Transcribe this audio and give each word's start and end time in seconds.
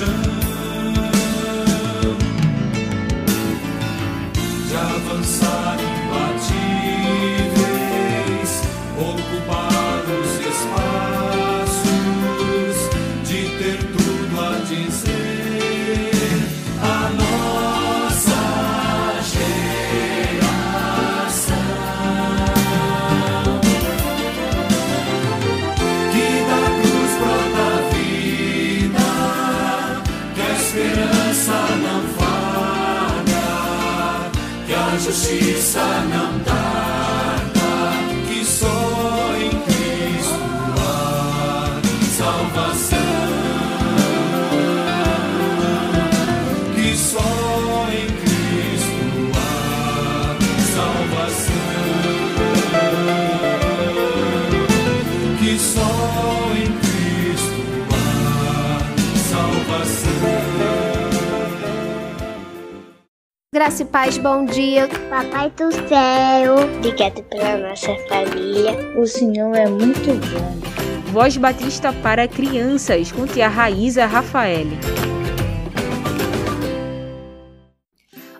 compaixão. 0.00 0.40
de 4.68 4.76
avançar 4.76 5.69
Graça 63.70 63.82
e 63.84 63.86
paz, 63.86 64.18
bom 64.18 64.44
dia. 64.44 64.88
Papai 65.08 65.48
do 65.50 65.70
céu, 65.88 66.56
obrigado 66.76 67.22
pela 67.28 67.68
nossa 67.68 67.94
família. 68.08 68.72
O 68.98 69.06
Senhor 69.06 69.54
é 69.54 69.68
muito 69.68 70.10
bom. 70.32 71.12
Voz 71.12 71.36
Batista 71.36 71.92
para 71.92 72.26
crianças 72.26 73.12
com 73.12 73.28
tia 73.28 73.46
Raíza 73.46 74.06
Rafael. 74.06 74.66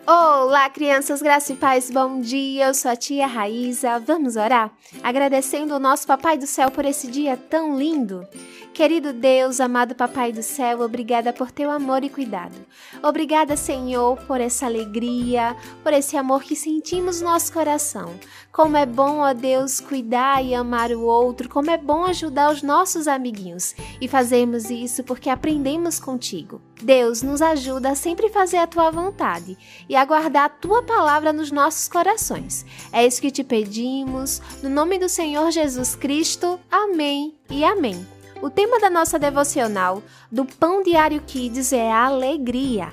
Olá, 0.05 0.69
crianças, 0.69 1.21
graça 1.21 1.53
e 1.53 1.55
paz, 1.55 1.89
bom 1.89 2.19
dia. 2.19 2.67
Eu 2.67 2.73
sou 2.73 2.91
a 2.91 2.97
tia 2.97 3.25
Raíza. 3.25 3.99
Vamos 4.05 4.35
orar? 4.35 4.69
Agradecendo 5.01 5.73
ao 5.73 5.79
nosso 5.79 6.05
Papai 6.05 6.37
do 6.37 6.45
Céu 6.45 6.69
por 6.69 6.83
esse 6.83 7.07
dia 7.07 7.37
tão 7.37 7.79
lindo. 7.79 8.27
Querido 8.73 9.11
Deus, 9.11 9.59
amado 9.59 9.93
Papai 9.93 10.31
do 10.31 10.41
Céu, 10.41 10.79
obrigada 10.79 11.33
por 11.33 11.51
teu 11.51 11.69
amor 11.69 12.05
e 12.05 12.09
cuidado. 12.09 12.55
Obrigada, 13.03 13.57
Senhor, 13.57 14.17
por 14.25 14.39
essa 14.39 14.65
alegria, 14.65 15.57
por 15.83 15.91
esse 15.91 16.15
amor 16.15 16.41
que 16.41 16.55
sentimos 16.55 17.19
no 17.19 17.29
nosso 17.29 17.51
coração. 17.51 18.17
Como 18.49 18.77
é 18.77 18.85
bom, 18.85 19.19
ó 19.19 19.33
Deus, 19.33 19.81
cuidar 19.81 20.43
e 20.43 20.55
amar 20.55 20.91
o 20.91 21.01
outro, 21.01 21.49
como 21.49 21.69
é 21.69 21.77
bom 21.77 22.05
ajudar 22.05 22.49
os 22.49 22.63
nossos 22.63 23.09
amiguinhos. 23.09 23.75
E 23.99 24.07
fazemos 24.07 24.69
isso 24.69 25.03
porque 25.03 25.29
aprendemos 25.29 25.99
contigo. 25.99 26.61
Deus, 26.81 27.21
nos 27.21 27.41
ajuda 27.41 27.89
a 27.89 27.95
sempre 27.95 28.29
fazer 28.29 28.57
a 28.57 28.67
tua 28.67 28.89
vontade 28.89 29.57
e 29.87 29.97
a 29.97 30.05
guardar 30.05 30.45
a 30.45 30.49
tua 30.49 30.81
palavra 30.81 31.33
nos 31.33 31.51
nossos 31.51 31.89
corações. 31.89 32.65
É 32.91 33.05
isso 33.05 33.21
que 33.21 33.31
te 33.31 33.43
pedimos, 33.43 34.41
no 34.63 34.69
nome 34.69 34.97
do 34.97 35.09
Senhor 35.09 35.51
Jesus 35.51 35.93
Cristo. 35.93 36.57
Amém 36.71 37.35
e 37.49 37.65
amém. 37.65 38.20
O 38.41 38.49
tema 38.49 38.79
da 38.79 38.89
nossa 38.89 39.19
devocional 39.19 40.01
do 40.31 40.43
Pão 40.43 40.81
Diário 40.81 41.21
Kids 41.21 41.71
é 41.71 41.91
a 41.91 42.05
alegria. 42.05 42.91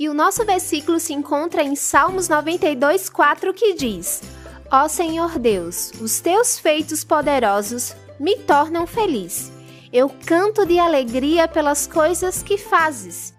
E 0.00 0.08
o 0.08 0.14
nosso 0.14 0.44
versículo 0.44 0.98
se 0.98 1.12
encontra 1.12 1.62
em 1.62 1.76
Salmos 1.76 2.28
92, 2.28 3.08
4, 3.08 3.54
que 3.54 3.74
diz: 3.74 4.20
Ó 4.68 4.88
Senhor 4.88 5.38
Deus, 5.38 5.92
os 6.00 6.18
teus 6.18 6.58
feitos 6.58 7.04
poderosos 7.04 7.94
me 8.18 8.36
tornam 8.36 8.84
feliz. 8.84 9.52
Eu 9.92 10.10
canto 10.26 10.66
de 10.66 10.76
alegria 10.76 11.46
pelas 11.46 11.86
coisas 11.86 12.42
que 12.42 12.58
fazes. 12.58 13.32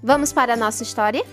Vamos 0.00 0.32
para 0.32 0.52
a 0.52 0.56
nossa 0.56 0.84
história? 0.84 1.24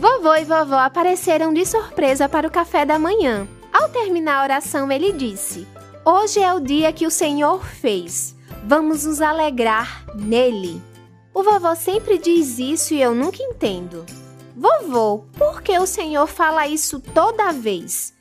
Vovô 0.00 0.34
e 0.34 0.44
vovó 0.44 0.78
apareceram 0.78 1.52
de 1.52 1.66
surpresa 1.66 2.26
para 2.26 2.48
o 2.48 2.50
café 2.50 2.86
da 2.86 2.98
manhã. 2.98 3.46
Ao 3.70 3.90
terminar 3.90 4.40
a 4.40 4.44
oração, 4.44 4.90
ele 4.90 5.12
disse: 5.12 5.68
Hoje 6.06 6.40
é 6.40 6.54
o 6.54 6.60
dia 6.60 6.90
que 6.90 7.06
o 7.06 7.10
Senhor 7.10 7.62
fez. 7.62 8.35
Vamos 8.68 9.04
nos 9.04 9.20
alegrar 9.20 10.04
nele. 10.16 10.82
O 11.32 11.44
vovô 11.44 11.76
sempre 11.76 12.18
diz 12.18 12.58
isso 12.58 12.94
e 12.94 13.00
eu 13.00 13.14
nunca 13.14 13.40
entendo. 13.40 14.04
Vovô, 14.56 15.24
por 15.38 15.62
que 15.62 15.78
o 15.78 15.86
Senhor 15.86 16.26
fala 16.26 16.66
isso 16.66 16.98
toda 16.98 17.52
vez? 17.52 18.12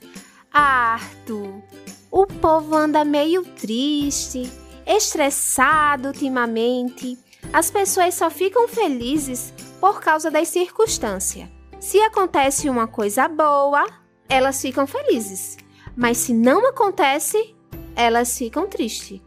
Ah, 0.54 0.94
Arthur, 0.94 1.64
o 2.12 2.28
povo 2.28 2.76
anda 2.76 3.04
meio 3.04 3.44
triste, 3.44 4.48
estressado 4.86 6.10
ultimamente. 6.10 7.18
As 7.52 7.72
pessoas 7.72 8.14
só 8.14 8.30
ficam 8.30 8.68
felizes 8.68 9.52
por 9.82 10.00
causa 10.00 10.30
das 10.30 10.50
circunstâncias. 10.50 11.50
Se 11.80 12.00
acontece 12.02 12.70
uma 12.70 12.86
coisa 12.86 13.28
boa, 13.28 13.84
elas 14.30 14.62
ficam 14.62 14.86
felizes. 14.86 15.58
Mas 15.98 16.18
se 16.18 16.36
não 16.36 16.70
acontece, 16.70 17.56
elas 17.96 18.38
ficam 18.38 18.68
tristes. 18.68 19.20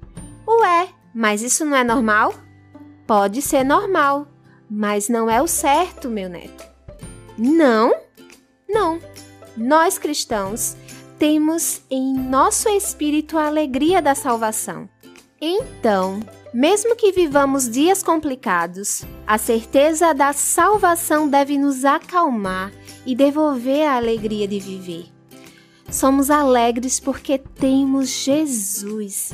Ué, 0.47 0.89
mas 1.15 1.43
isso 1.43 1.65
não 1.65 1.77
é 1.77 1.85
normal? 1.85 2.35
Pode 3.07 3.41
ser 3.43 3.65
normal, 3.65 4.27
mas 4.71 5.09
não 5.09 5.31
é 5.31 5.41
o 5.41 5.47
certo, 5.47 6.09
meu 6.09 6.29
neto. 6.29 6.65
Não? 7.37 7.95
Não. 8.69 8.99
Nós 9.57 9.99
cristãos 9.99 10.77
temos 11.19 11.83
em 11.91 12.15
nosso 12.15 12.69
espírito 12.69 13.39
a 13.39 13.47
alegria 13.47 14.01
da 14.01 14.15
salvação. 14.15 14.89
Então, 15.41 16.21
mesmo 16.53 16.97
que 16.97 17.13
vivamos 17.13 17.69
dias 17.69 18.03
complicados, 18.03 19.05
a 19.27 19.39
certeza 19.39 20.13
da 20.13 20.33
salvação 20.33 21.29
deve 21.29 21.59
nos 21.59 21.85
acalmar 21.85 22.73
e 23.05 23.15
devolver 23.15 23.87
a 23.87 23.97
alegria 23.97 24.49
de 24.49 24.59
viver. 24.59 25.07
Somos 25.91 26.31
alegres 26.31 27.01
porque 27.01 27.39
temos 27.39 28.09
Jesus. 28.09 29.33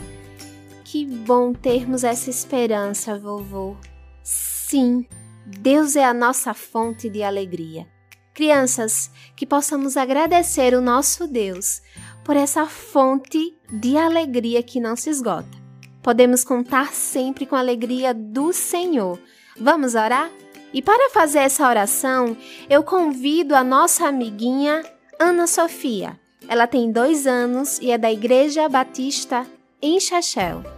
Que 0.95 1.05
bom 1.05 1.53
termos 1.53 2.05
essa 2.05 2.31
esperança, 2.31 3.19
vovô. 3.19 3.77
Sim, 4.23 5.05
Deus 5.45 5.97
é 5.97 6.05
a 6.05 6.15
nossa 6.15 6.55
fonte 6.55 7.11
de 7.11 7.21
alegria. 7.21 7.85
Crianças, 8.33 9.11
que 9.35 9.45
possamos 9.45 9.97
agradecer 9.97 10.73
o 10.73 10.81
nosso 10.81 11.27
Deus 11.27 11.83
por 12.23 12.37
essa 12.37 12.67
fonte 12.67 13.59
de 13.73 13.97
alegria 13.97 14.63
que 14.63 14.79
não 14.79 14.95
se 14.95 15.11
esgota. 15.11 15.59
Podemos 16.01 16.45
contar 16.45 16.93
sempre 16.93 17.45
com 17.45 17.57
a 17.57 17.59
alegria 17.59 18.15
do 18.15 18.53
Senhor. 18.53 19.19
Vamos 19.59 19.97
orar? 19.97 20.31
E 20.73 20.81
para 20.81 21.11
fazer 21.11 21.41
essa 21.41 21.69
oração, 21.69 22.37
eu 22.71 22.85
convido 22.85 23.57
a 23.57 23.65
nossa 23.65 24.07
amiguinha 24.07 24.85
Ana 25.19 25.49
Sofia. 25.49 26.21
Ela 26.47 26.69
tem 26.69 26.93
dois 26.93 27.27
anos 27.27 27.81
e 27.81 27.91
é 27.91 27.99
da 27.99 28.13
Igreja 28.13 28.69
Batista 28.69 29.45
em 29.83 29.99
Chachel. 29.99 30.74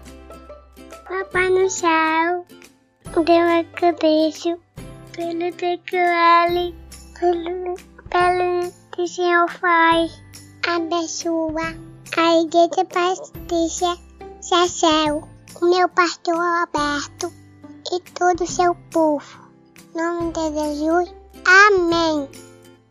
Papai 1.08 1.50
no 1.50 1.70
céu, 1.70 2.44
eu 3.14 3.46
agradeço 3.46 4.58
pelo 5.12 5.52
que 5.52 5.96
ele 5.96 6.74
pelo, 7.20 7.74
pelo 8.10 8.72
que 8.90 9.02
o 9.02 9.06
Senhor 9.06 9.48
faz. 9.48 10.20
Abençoa 10.66 11.76
a 12.16 12.40
Igreja 12.40 12.84
Batista 12.92 13.96
Chachel, 14.42 15.28
o 15.62 15.66
meu 15.66 15.88
pastor 15.90 16.34
Roberto 16.34 17.32
e 17.92 18.00
todo 18.12 18.42
o 18.42 18.46
seu 18.46 18.74
povo. 18.90 19.48
Nome 19.94 20.32
de 20.32 20.58
Jesus, 20.58 21.14
amém. 21.44 22.28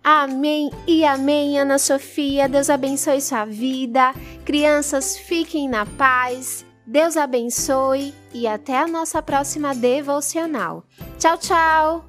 Amém 0.01 0.71
e 0.87 1.03
amém, 1.03 1.59
Ana 1.59 1.77
Sofia. 1.77 2.47
Deus 2.47 2.69
abençoe 2.69 3.19
sua 3.19 3.43
vida. 3.43 4.13
Crianças, 4.45 5.17
fiquem 5.17 5.67
na 5.67 5.85
paz. 5.85 6.64
Deus 6.87 7.17
abençoe 7.17 8.13
e 8.31 8.47
até 8.47 8.77
a 8.77 8.87
nossa 8.87 9.19
próxima 9.19 9.73
devocional. 9.73 10.83
Tchau, 11.17 11.37
tchau! 11.37 12.05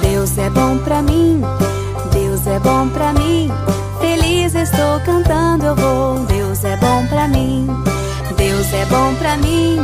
Deus 0.00 0.38
é 0.38 0.48
bom 0.48 0.78
pra 0.78 1.02
mim, 1.02 1.42
Deus 2.12 2.46
é 2.46 2.58
bom 2.60 2.88
pra 2.88 3.12
mim. 3.12 3.50
Feliz 4.00 4.54
estou 4.54 4.98
cantando, 5.04 5.66
eu 5.66 5.76
vou. 5.76 6.24
Deus 6.26 6.64
é 6.64 6.76
bom 6.78 7.06
pra 7.08 7.28
mim, 7.28 7.66
Deus 8.36 8.72
é 8.72 8.86
bom 8.86 9.14
pra 9.16 9.36
mim, 9.36 9.78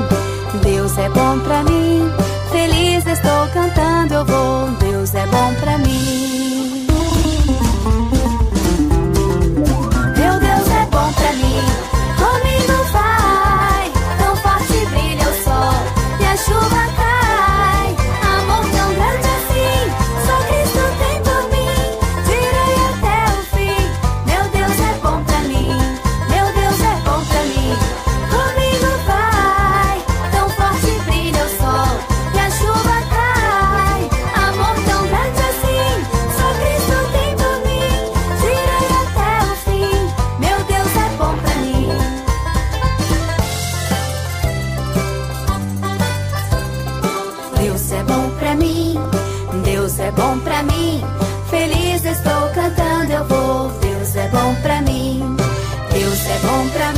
Deus 0.63 0.97
é 0.97 1.09
bom 1.11 1.39
pra 1.41 1.63
mim. 1.65 2.28
Feliz 2.59 3.07
estou 3.07 3.47
cantando, 3.55 4.15
eu 4.15 4.25
vou. 4.25 4.69
Deus 4.81 5.15
é 5.15 5.25
bom 5.27 5.55
pra 5.61 5.79
mim. 5.79 6.87
Meu 10.17 10.41
Deus 10.41 10.69
é 10.69 10.85
bom 10.91 11.13
pra 11.13 11.33
mim, 11.35 11.63
comigo 12.19 12.85
vai. 12.91 13.93
Tão 14.19 14.35
forte 14.39 14.87
brilha 14.87 15.29
o 15.29 15.45
sol 15.45 15.73
e 16.21 16.25
a 16.27 16.37
chuva 16.37 16.83
cai. 16.97 16.98
Pra 48.38 48.55
mim, 48.55 48.94
Deus 49.64 49.99
é 49.99 50.11
bom 50.12 50.38
pra 50.40 50.62
mim. 50.62 51.02
Feliz 51.50 52.05
estou 52.05 52.49
cantando, 52.55 53.12
eu 53.12 53.25
vou. 53.26 53.69
Deus 53.81 54.17
é 54.17 54.29
bom 54.29 54.55
pra 54.62 54.81
mim, 54.82 55.37
Deus 55.93 56.26
é 56.26 56.38
bom 56.46 56.69
pra 56.70 56.93
mim, 56.93 56.98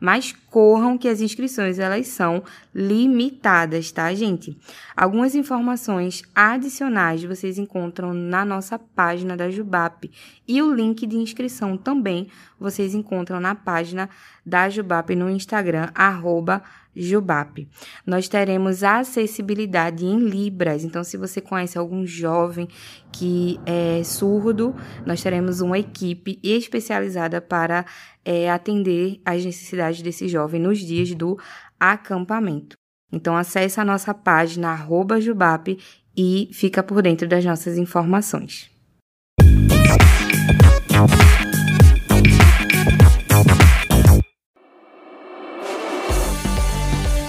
Mas 0.00 0.34
corram 0.50 0.98
que 0.98 1.08
as 1.08 1.20
inscrições 1.20 1.78
elas 1.78 2.08
são 2.08 2.42
limitadas, 2.74 3.90
tá, 3.90 4.12
gente? 4.14 4.56
Algumas 4.96 5.34
informações 5.34 6.22
adicionais 6.34 7.22
vocês 7.24 7.58
encontram 7.58 8.12
na 8.12 8.44
nossa 8.44 8.78
página 8.78 9.36
da 9.36 9.50
Jubap 9.50 10.10
e 10.46 10.62
o 10.62 10.74
link 10.74 11.06
de 11.06 11.16
inscrição 11.16 11.76
também 11.76 12.28
vocês 12.58 12.94
encontram 12.94 13.40
na 13.40 13.54
página 13.54 14.08
da 14.44 14.68
Jubap 14.68 15.14
no 15.14 15.30
Instagram 15.30 15.88
arroba 15.94 16.62
Jubap. 16.96 17.68
Nós 18.06 18.28
teremos 18.28 18.82
acessibilidade 18.82 20.04
em 20.04 20.18
Libras, 20.18 20.84
então 20.84 21.02
se 21.04 21.16
você 21.16 21.40
conhece 21.40 21.78
algum 21.78 22.06
jovem 22.06 22.68
que 23.12 23.58
é 23.64 24.02
surdo, 24.04 24.74
nós 25.06 25.22
teremos 25.22 25.60
uma 25.60 25.78
equipe 25.78 26.38
especializada 26.42 27.40
para 27.40 27.84
é, 28.24 28.50
atender 28.50 29.20
às 29.24 29.44
necessidades 29.44 30.02
desse 30.02 30.28
jovem 30.28 30.60
nos 30.60 30.78
dias 30.78 31.14
do 31.14 31.38
acampamento. 31.78 32.76
Então 33.12 33.36
acesse 33.36 33.80
a 33.80 33.84
nossa 33.84 34.12
página 34.12 34.70
arroba 34.70 35.20
Jubap 35.20 35.78
e 36.16 36.48
fica 36.52 36.82
por 36.82 37.02
dentro 37.02 37.28
das 37.28 37.44
nossas 37.44 37.78
informações. 37.78 38.73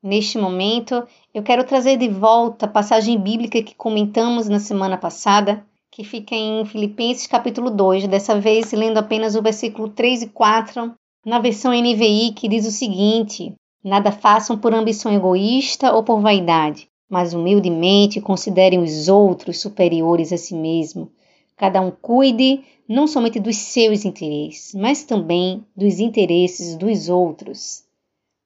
Neste 0.01 0.37
momento, 0.37 1.05
eu 1.33 1.43
quero 1.43 1.63
trazer 1.63 1.97
de 1.97 2.07
volta 2.07 2.65
a 2.65 2.69
passagem 2.69 3.19
bíblica 3.19 3.61
que 3.61 3.75
comentamos 3.75 4.47
na 4.47 4.59
semana 4.59 4.97
passada, 4.97 5.65
que 5.99 6.05
fica 6.05 6.33
em 6.33 6.63
Filipenses 6.63 7.27
capítulo 7.27 7.69
2, 7.69 8.07
dessa 8.07 8.39
vez 8.39 8.71
lendo 8.71 8.97
apenas 8.97 9.35
o 9.35 9.41
versículo 9.41 9.89
3 9.89 10.21
e 10.21 10.27
4, 10.27 10.93
na 11.25 11.39
versão 11.39 11.73
NVI, 11.73 12.31
que 12.31 12.47
diz 12.47 12.65
o 12.65 12.71
seguinte: 12.71 13.53
Nada 13.83 14.09
façam 14.09 14.57
por 14.57 14.73
ambição 14.73 15.13
egoísta 15.13 15.93
ou 15.93 16.01
por 16.01 16.21
vaidade, 16.21 16.87
mas 17.09 17.33
humildemente 17.33 18.21
considerem 18.21 18.81
os 18.81 19.09
outros 19.09 19.59
superiores 19.59 20.31
a 20.31 20.37
si 20.37 20.55
mesmo. 20.55 21.11
Cada 21.57 21.81
um 21.81 21.91
cuide 21.91 22.61
não 22.87 23.05
somente 23.05 23.37
dos 23.37 23.57
seus 23.57 24.05
interesses, 24.05 24.73
mas 24.73 25.03
também 25.03 25.65
dos 25.75 25.99
interesses 25.99 26.77
dos 26.77 27.09
outros. 27.09 27.83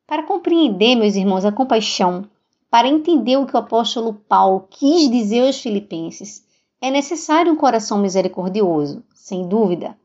Para 0.07 0.23
compreender, 0.23 0.95
meus 0.95 1.15
irmãos, 1.15 1.45
a 1.45 1.51
compaixão, 1.51 2.25
para 2.67 2.87
entender 2.87 3.37
o 3.37 3.45
que 3.45 3.53
o 3.53 3.59
apóstolo 3.59 4.15
Paulo 4.27 4.65
quis 4.71 5.07
dizer 5.11 5.45
aos 5.45 5.61
filipenses, 5.61 6.51
é 6.83 6.91
necessário 6.91 7.49
um 7.49 7.55
coração 7.55 7.97
misericordioso, 7.97 9.05
sem 9.15 9.47
dúvida, 9.47 9.97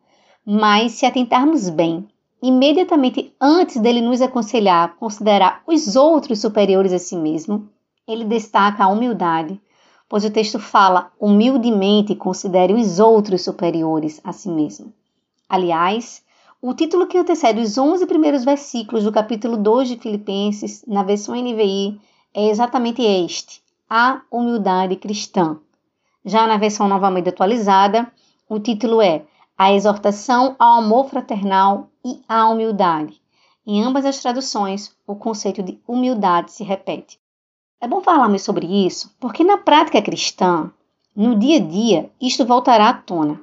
mas 0.46 0.92
se 0.92 1.04
atentarmos 1.04 1.68
bem, 1.68 2.06
imediatamente 2.40 3.34
antes 3.40 3.80
dele 3.80 4.00
nos 4.00 4.22
aconselhar 4.22 4.84
a 4.84 4.88
considerar 4.88 5.60
os 5.66 5.96
outros 5.96 6.40
superiores 6.40 6.92
a 6.92 6.98
si 7.00 7.16
mesmo, 7.16 7.68
ele 8.06 8.24
destaca 8.24 8.84
a 8.84 8.88
humildade, 8.88 9.60
pois 10.08 10.24
o 10.24 10.30
texto 10.30 10.60
fala 10.60 11.10
humildemente 11.18 12.14
considere 12.14 12.72
os 12.72 13.00
outros 13.00 13.42
superiores 13.42 14.20
a 14.22 14.32
si 14.32 14.48
mesmo. 14.48 14.92
Aliás, 15.48 16.22
o 16.62 16.72
título 16.74 17.08
que 17.08 17.18
antecede 17.18 17.60
os 17.60 17.76
11 17.76 18.06
primeiros 18.06 18.44
versículos 18.44 19.02
do 19.02 19.10
capítulo 19.10 19.56
2 19.56 19.88
de 19.88 19.96
Filipenses, 19.96 20.84
na 20.86 21.02
versão 21.02 21.34
NVI, 21.34 22.00
é 22.32 22.48
exatamente 22.48 23.02
este: 23.02 23.60
a 23.90 24.22
humildade 24.30 24.94
cristã. 24.94 25.58
Já 26.28 26.46
na 26.46 26.58
versão 26.58 26.86
novamente 26.86 27.30
atualizada, 27.30 28.06
o 28.46 28.60
título 28.60 29.00
é 29.00 29.22
A 29.56 29.72
Exortação 29.72 30.54
ao 30.58 30.80
Amor 30.80 31.08
Fraternal 31.08 31.88
e 32.04 32.20
à 32.28 32.46
Humildade. 32.50 33.18
Em 33.66 33.82
ambas 33.82 34.04
as 34.04 34.18
traduções, 34.18 34.94
o 35.06 35.16
conceito 35.16 35.62
de 35.62 35.80
humildade 35.88 36.52
se 36.52 36.62
repete. 36.62 37.18
É 37.80 37.88
bom 37.88 38.02
falarmos 38.02 38.42
sobre 38.42 38.66
isso 38.66 39.10
porque 39.18 39.42
na 39.42 39.56
prática 39.56 40.02
cristã, 40.02 40.70
no 41.16 41.34
dia 41.34 41.56
a 41.56 41.60
dia, 41.60 42.10
isto 42.20 42.44
voltará 42.44 42.90
à 42.90 42.92
tona. 42.92 43.40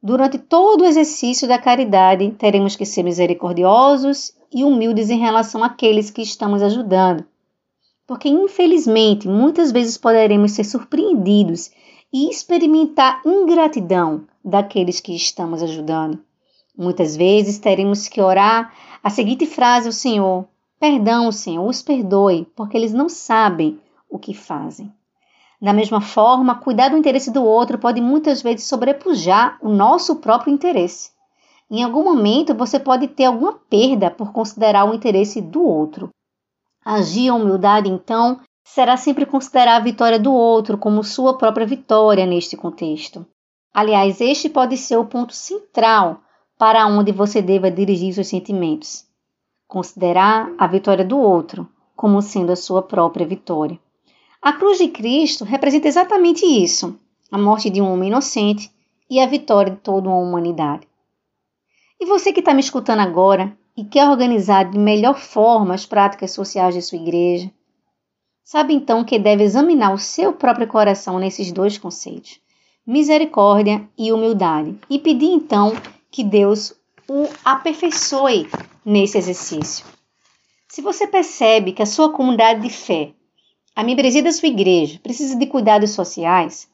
Durante 0.00 0.38
todo 0.38 0.82
o 0.82 0.86
exercício 0.86 1.48
da 1.48 1.58
caridade, 1.58 2.30
teremos 2.38 2.76
que 2.76 2.86
ser 2.86 3.02
misericordiosos 3.02 4.32
e 4.54 4.62
humildes 4.62 5.10
em 5.10 5.18
relação 5.18 5.64
àqueles 5.64 6.12
que 6.12 6.22
estamos 6.22 6.62
ajudando. 6.62 7.24
Porque, 8.06 8.28
infelizmente, 8.28 9.26
muitas 9.26 9.72
vezes 9.72 9.98
poderemos 9.98 10.52
ser 10.52 10.62
surpreendidos 10.62 11.72
e 12.12 12.28
experimentar 12.30 13.22
ingratidão 13.24 14.26
daqueles 14.44 15.00
que 15.00 15.14
estamos 15.14 15.62
ajudando. 15.62 16.18
Muitas 16.76 17.16
vezes 17.16 17.58
teremos 17.58 18.08
que 18.08 18.20
orar 18.20 18.72
a 19.02 19.10
seguinte 19.10 19.46
frase 19.46 19.86
ao 19.86 19.92
Senhor: 19.92 20.46
Perdão, 20.78 21.30
Senhor, 21.30 21.68
os 21.68 21.82
perdoe, 21.82 22.46
porque 22.56 22.76
eles 22.76 22.92
não 22.92 23.08
sabem 23.08 23.78
o 24.08 24.18
que 24.18 24.34
fazem. 24.34 24.92
Da 25.60 25.74
mesma 25.74 26.00
forma, 26.00 26.54
cuidar 26.54 26.88
do 26.88 26.96
interesse 26.96 27.30
do 27.30 27.44
outro 27.44 27.78
pode 27.78 28.00
muitas 28.00 28.40
vezes 28.40 28.64
sobrepujar 28.64 29.58
o 29.60 29.68
nosso 29.68 30.16
próprio 30.16 30.52
interesse. 30.52 31.10
Em 31.70 31.82
algum 31.82 32.02
momento 32.02 32.54
você 32.54 32.80
pode 32.80 33.06
ter 33.08 33.26
alguma 33.26 33.52
perda 33.52 34.10
por 34.10 34.32
considerar 34.32 34.90
o 34.90 34.94
interesse 34.94 35.40
do 35.40 35.62
outro. 35.62 36.08
Agir 36.82 37.28
a 37.28 37.34
humildade, 37.34 37.90
então, 37.90 38.40
será 38.64 38.96
sempre 38.96 39.26
considerar 39.26 39.76
a 39.76 39.80
vitória 39.80 40.18
do 40.18 40.32
outro 40.32 40.78
como 40.78 41.02
sua 41.02 41.36
própria 41.36 41.66
vitória 41.66 42.26
neste 42.26 42.56
contexto. 42.56 43.26
Aliás, 43.72 44.20
este 44.20 44.48
pode 44.48 44.76
ser 44.76 44.96
o 44.96 45.06
ponto 45.06 45.32
central 45.32 46.20
para 46.58 46.86
onde 46.86 47.12
você 47.12 47.40
deva 47.40 47.70
dirigir 47.70 48.12
seus 48.12 48.28
sentimentos. 48.28 49.04
Considerar 49.66 50.52
a 50.58 50.66
vitória 50.66 51.04
do 51.04 51.18
outro 51.18 51.68
como 51.96 52.20
sendo 52.20 52.52
a 52.52 52.56
sua 52.56 52.82
própria 52.82 53.26
vitória. 53.26 53.78
A 54.42 54.52
cruz 54.52 54.78
de 54.78 54.88
Cristo 54.88 55.44
representa 55.44 55.86
exatamente 55.86 56.44
isso: 56.44 56.98
a 57.30 57.38
morte 57.38 57.70
de 57.70 57.80
um 57.80 57.92
homem 57.92 58.08
inocente 58.08 58.70
e 59.08 59.20
a 59.20 59.26
vitória 59.26 59.72
de 59.72 59.78
toda 59.78 60.08
uma 60.08 60.18
humanidade. 60.18 60.88
E 62.00 62.06
você 62.06 62.32
que 62.32 62.40
está 62.40 62.54
me 62.54 62.60
escutando 62.60 63.00
agora 63.00 63.56
e 63.76 63.84
quer 63.84 64.08
organizar 64.08 64.70
de 64.70 64.78
melhor 64.78 65.18
forma 65.18 65.74
as 65.74 65.84
práticas 65.84 66.32
sociais 66.32 66.74
de 66.74 66.82
sua 66.82 66.98
igreja, 66.98 67.50
Sabe 68.50 68.74
então 68.74 69.04
que 69.04 69.16
deve 69.16 69.44
examinar 69.44 69.94
o 69.94 69.98
seu 69.98 70.32
próprio 70.32 70.66
coração 70.66 71.20
nesses 71.20 71.52
dois 71.52 71.78
conceitos, 71.78 72.40
misericórdia 72.84 73.88
e 73.96 74.12
humildade, 74.12 74.76
e 74.90 74.98
pedir 74.98 75.28
então 75.28 75.72
que 76.10 76.24
Deus 76.24 76.74
o 77.08 77.28
aperfeiçoe 77.44 78.48
nesse 78.84 79.16
exercício. 79.16 79.86
Se 80.66 80.82
você 80.82 81.06
percebe 81.06 81.70
que 81.70 81.80
a 81.80 81.86
sua 81.86 82.10
comunidade 82.10 82.62
de 82.62 82.70
fé, 82.70 83.12
a 83.76 83.84
membresia 83.84 84.20
da 84.20 84.32
sua 84.32 84.48
igreja, 84.48 84.98
precisa 85.00 85.38
de 85.38 85.46
cuidados 85.46 85.90
sociais, 85.90 86.68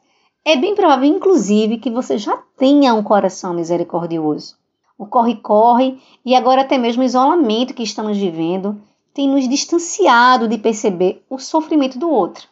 é 0.47 0.57
bem 0.57 0.75
provável, 0.75 1.05
inclusive, 1.05 1.77
que 1.77 1.91
você 1.91 2.17
já 2.17 2.39
tenha 2.57 2.95
um 2.95 3.03
coração 3.03 3.53
misericordioso. 3.53 4.57
O 4.97 5.05
corre-corre 5.05 6.01
e 6.25 6.35
agora 6.35 6.63
até 6.63 6.79
mesmo 6.79 7.03
o 7.03 7.05
isolamento 7.05 7.75
que 7.75 7.83
estamos 7.83 8.17
vivendo 8.17 8.81
tem 9.17 9.27
nos 9.27 9.49
distanciado 9.49 10.47
de 10.47 10.59
perceber 10.59 11.25
o 11.31 11.39
sofrimento 11.39 11.99
do 11.99 12.11
outro. 12.11 12.47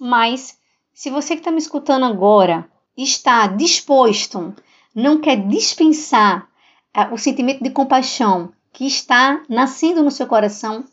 Mas, 0.00 0.58
se 0.94 1.10
você 1.10 1.34
que 1.34 1.42
está 1.42 1.50
me 1.50 1.58
escutando 1.58 2.06
agora 2.06 2.66
está 2.96 3.46
disposto, 3.46 4.54
não 4.94 5.20
quer 5.20 5.36
dispensar 5.46 6.48
uh, 6.96 7.12
o 7.12 7.18
sentimento 7.18 7.62
de 7.62 7.68
compaixão 7.68 8.50
que 8.72 8.86
está 8.86 9.42
nascendo 9.46 10.02
no 10.02 10.10
seu 10.10 10.26
coração, 10.26 10.86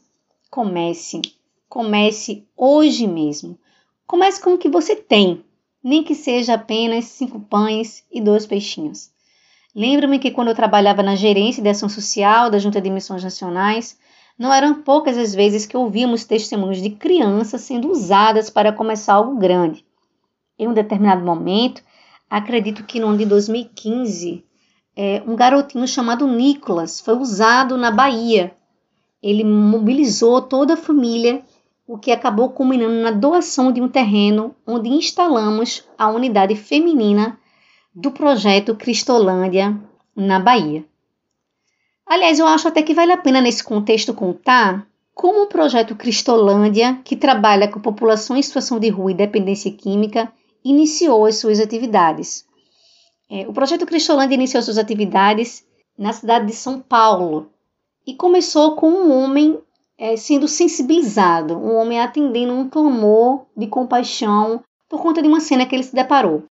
comece. 0.51 1.21
Comece 1.69 2.45
hoje 2.57 3.07
mesmo. 3.07 3.57
Comece 4.05 4.41
com 4.41 4.55
o 4.55 4.57
que 4.57 4.67
você 4.67 4.93
tem, 4.93 5.41
nem 5.81 6.03
que 6.03 6.15
seja 6.15 6.55
apenas 6.55 7.05
cinco 7.05 7.39
pães 7.39 8.03
e 8.11 8.19
dois 8.19 8.45
peixinhos. 8.45 9.09
Lembro-me 9.73 10.19
que 10.19 10.31
quando 10.31 10.49
eu 10.49 10.55
trabalhava 10.55 11.01
na 11.01 11.15
gerência 11.15 11.63
de 11.63 11.69
ação 11.69 11.87
social 11.87 12.49
da 12.49 12.59
Junta 12.59 12.81
de 12.81 12.89
Missões 12.89 13.23
Nacionais, 13.23 13.97
não 14.37 14.53
eram 14.53 14.81
poucas 14.83 15.17
as 15.17 15.33
vezes 15.33 15.65
que 15.65 15.75
ouvíamos 15.75 16.23
testemunhos 16.23 16.81
de 16.81 16.91
crianças 16.91 17.61
sendo 17.61 17.89
usadas 17.89 18.49
para 18.49 18.71
começar 18.71 19.15
algo 19.15 19.37
grande. 19.37 19.83
Em 20.59 20.67
um 20.67 20.73
determinado 20.73 21.25
momento, 21.25 21.81
acredito 22.29 22.83
que 22.83 22.99
no 22.99 23.07
ano 23.07 23.17
de 23.17 23.25
2015, 23.25 24.43
é, 24.95 25.23
um 25.25 25.35
garotinho 25.35 25.87
chamado 25.87 26.27
Nicolas 26.27 27.01
foi 27.01 27.15
usado 27.15 27.77
na 27.77 27.91
Bahia. 27.91 28.51
Ele 29.21 29.43
mobilizou 29.43 30.41
toda 30.41 30.75
a 30.75 30.77
família, 30.77 31.43
o 31.87 31.97
que 31.97 32.11
acabou 32.11 32.49
culminando 32.49 33.01
na 33.01 33.11
doação 33.11 33.71
de 33.71 33.81
um 33.81 33.87
terreno 33.87 34.55
onde 34.65 34.89
instalamos 34.89 35.83
a 35.97 36.09
unidade 36.09 36.55
feminina 36.55 37.39
do 37.93 38.11
projeto 38.11 38.75
Cristolândia 38.75 39.79
na 40.15 40.39
Bahia. 40.39 40.85
Aliás, 42.07 42.39
eu 42.39 42.47
acho 42.47 42.67
até 42.67 42.81
que 42.81 42.93
vale 42.93 43.11
a 43.11 43.17
pena 43.17 43.41
nesse 43.41 43.63
contexto 43.63 44.13
contar 44.13 44.87
como 45.13 45.43
o 45.43 45.47
projeto 45.47 45.95
Cristolândia, 45.95 47.01
que 47.03 47.15
trabalha 47.15 47.67
com 47.67 47.81
população 47.81 48.37
em 48.37 48.41
situação 48.41 48.79
de 48.79 48.87
rua 48.87 49.11
e 49.11 49.15
dependência 49.15 49.71
química, 49.71 50.31
iniciou 50.63 51.25
as 51.25 51.37
suas 51.37 51.59
atividades. 51.59 52.45
É, 53.29 53.47
o 53.47 53.51
projeto 53.51 53.85
Cristolândia 53.85 54.35
iniciou 54.35 54.63
suas 54.63 54.77
atividades 54.77 55.65
na 55.97 56.13
cidade 56.13 56.45
de 56.45 56.53
São 56.53 56.79
Paulo 56.79 57.49
e 58.05 58.13
começou 58.13 58.75
com 58.75 58.89
um 58.89 59.11
homem 59.11 59.59
é, 59.97 60.15
sendo 60.15 60.47
sensibilizado, 60.47 61.57
um 61.57 61.75
homem 61.75 61.99
atendendo 61.99 62.53
um 62.53 62.69
clamor 62.69 63.45
de 63.55 63.67
compaixão 63.67 64.63
por 64.87 65.01
conta 65.01 65.21
de 65.21 65.27
uma 65.27 65.41
cena 65.41 65.65
que 65.65 65.75
ele 65.75 65.83
se 65.83 65.95
deparou. 65.95 66.43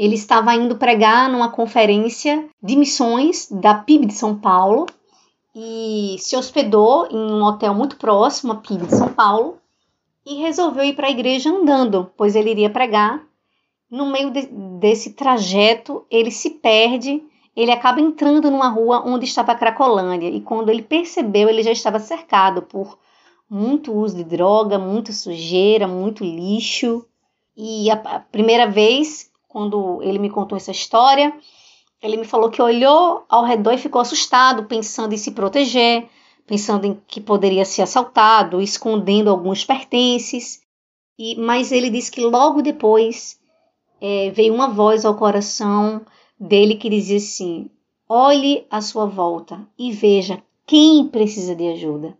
Ele 0.00 0.14
estava 0.14 0.54
indo 0.54 0.76
pregar 0.76 1.28
numa 1.28 1.50
conferência 1.50 2.48
de 2.62 2.74
missões 2.74 3.50
da 3.50 3.74
PIB 3.74 4.06
de 4.06 4.14
São 4.14 4.34
Paulo 4.34 4.86
e 5.54 6.16
se 6.18 6.34
hospedou 6.34 7.06
em 7.10 7.18
um 7.18 7.44
hotel 7.44 7.74
muito 7.74 7.96
próximo 7.96 8.54
à 8.54 8.56
PIB 8.56 8.86
de 8.86 8.96
São 8.96 9.08
Paulo 9.08 9.58
e 10.24 10.36
resolveu 10.36 10.84
ir 10.84 10.94
para 10.94 11.08
a 11.08 11.10
igreja 11.10 11.50
andando, 11.50 12.10
pois 12.16 12.34
ele 12.34 12.50
iria 12.50 12.70
pregar 12.70 13.22
no 13.90 14.06
meio 14.06 14.30
de, 14.30 14.46
desse 14.78 15.12
trajeto, 15.12 16.06
ele 16.10 16.30
se 16.30 16.48
perde, 16.48 17.22
ele 17.54 17.70
acaba 17.70 18.00
entrando 18.00 18.50
numa 18.50 18.70
rua 18.70 19.02
onde 19.04 19.26
estava 19.26 19.52
a 19.52 19.54
Cracolândia. 19.54 20.30
E 20.30 20.40
quando 20.40 20.70
ele 20.70 20.80
percebeu, 20.80 21.46
ele 21.46 21.62
já 21.62 21.72
estava 21.72 21.98
cercado 21.98 22.62
por 22.62 22.98
muito 23.50 23.92
uso 23.92 24.16
de 24.16 24.24
droga, 24.24 24.78
muita 24.78 25.12
sujeira, 25.12 25.86
muito 25.86 26.24
lixo. 26.24 27.04
E 27.54 27.90
a, 27.90 27.94
a 27.94 28.20
primeira 28.20 28.66
vez, 28.66 29.29
quando 29.50 30.00
ele 30.00 30.20
me 30.20 30.30
contou 30.30 30.56
essa 30.56 30.70
história, 30.70 31.34
ele 32.00 32.16
me 32.16 32.24
falou 32.24 32.50
que 32.50 32.62
olhou 32.62 33.24
ao 33.28 33.44
redor 33.44 33.72
e 33.72 33.78
ficou 33.78 34.00
assustado, 34.00 34.64
pensando 34.64 35.12
em 35.12 35.18
se 35.18 35.32
proteger, 35.32 36.08
pensando 36.46 36.86
em 36.86 36.98
que 37.06 37.20
poderia 37.20 37.64
ser 37.64 37.82
assaltado, 37.82 38.60
escondendo 38.60 39.28
alguns 39.28 39.64
pertences. 39.64 40.62
E, 41.18 41.34
mas 41.34 41.72
ele 41.72 41.90
disse 41.90 42.12
que 42.12 42.20
logo 42.20 42.62
depois 42.62 43.40
é, 44.00 44.30
veio 44.30 44.54
uma 44.54 44.68
voz 44.68 45.04
ao 45.04 45.16
coração 45.16 46.00
dele 46.38 46.76
que 46.76 46.88
dizia 46.88 47.16
assim: 47.16 47.68
olhe 48.08 48.64
à 48.70 48.80
sua 48.80 49.06
volta 49.06 49.60
e 49.76 49.90
veja 49.90 50.40
quem 50.64 51.08
precisa 51.08 51.56
de 51.56 51.68
ajuda. 51.68 52.16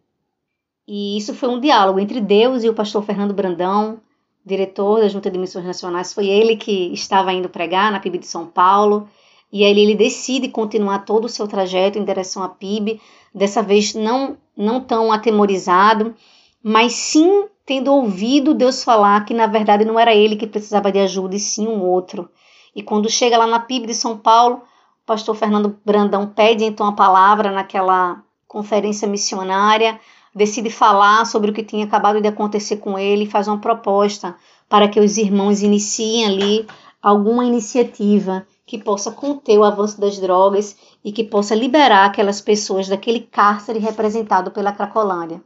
E 0.87 1.17
isso 1.17 1.33
foi 1.33 1.49
um 1.49 1.61
diálogo 1.61 2.01
entre 2.01 2.21
Deus 2.21 2.65
e 2.65 2.69
o 2.69 2.75
pastor 2.75 3.05
Fernando 3.05 3.33
Brandão, 3.33 4.01
diretor 4.45 5.01
da 5.01 5.09
Junta 5.09 5.31
de 5.31 5.39
Missões 5.39 5.65
Nacionais. 5.65 6.13
Foi 6.13 6.27
ele 6.27 6.57
que 6.57 6.93
estava 6.93 7.33
indo 7.33 7.49
pregar 7.49 7.93
na 7.93 8.01
PIB 8.01 8.19
de 8.19 8.27
São 8.27 8.47
Paulo. 8.47 9.09
E 9.53 9.65
aí 9.65 9.79
ele 9.79 9.95
decide 9.95 10.49
continuar 10.49 11.01
todo 11.01 11.25
o 11.25 11.29
seu 11.29 11.47
trajeto 11.47 11.99
em 11.99 12.05
direção 12.05 12.43
à 12.43 12.49
PIB, 12.49 13.01
dessa 13.35 13.63
vez 13.63 13.95
não, 13.95 14.37
não 14.57 14.81
tão 14.81 15.11
atemorizado, 15.11 16.15
mas 16.63 16.93
sim 16.93 17.47
tendo 17.67 17.93
ouvido 17.93 18.55
Deus 18.55 18.85
falar 18.85 19.25
que 19.25 19.35
na 19.35 19.47
verdade 19.47 19.85
não 19.85 19.99
era 19.99 20.15
ele 20.15 20.37
que 20.37 20.47
precisava 20.47 20.91
de 20.93 20.99
ajuda, 21.01 21.35
e 21.35 21.41
sim 21.41 21.67
um 21.67 21.83
outro. 21.83 22.29
E 22.75 22.83
quando 22.83 23.11
chega 23.11 23.37
lá 23.37 23.47
na 23.47 23.59
PIB 23.59 23.89
de 23.89 23.95
São 23.95 24.17
Paulo, 24.17 24.63
o 25.03 25.07
pastor 25.07 25.35
Fernando 25.35 25.77
Brandão 25.85 26.29
pede 26.29 26.65
então 26.65 26.87
a 26.87 26.93
palavra 26.93 27.51
naquela 27.51 28.23
conferência 28.47 29.07
missionária, 29.09 30.01
decide 30.35 30.71
falar 30.71 31.25
sobre 31.25 31.51
o 31.51 31.55
que 31.55 31.63
tinha 31.63 31.85
acabado 31.85 32.21
de 32.21 32.29
acontecer 32.29 32.77
com 32.77 32.99
ele 32.99 33.25
e 33.25 33.31
faz 33.31 33.49
uma 33.49 33.59
proposta 33.59 34.37
para 34.69 34.89
que 34.89 35.01
os 35.01 35.17
irmãos 35.17 35.63
iniciem 35.63 36.27
ali 36.27 36.67
alguma 37.03 37.45
iniciativa 37.45 38.47
que 38.67 38.79
possa 38.79 39.11
conter 39.11 39.59
o 39.59 39.65
avanço 39.65 40.01
das 40.01 40.19
drogas 40.19 40.77
e 41.05 41.11
que 41.11 41.25
possa 41.25 41.55
liberar 41.55 42.05
aquelas 42.05 42.41
pessoas 42.41 42.87
daquele 42.87 43.21
cárcere 43.21 43.79
representado 43.81 44.51
pela 44.53 44.73
Cracolândia. 44.73 45.43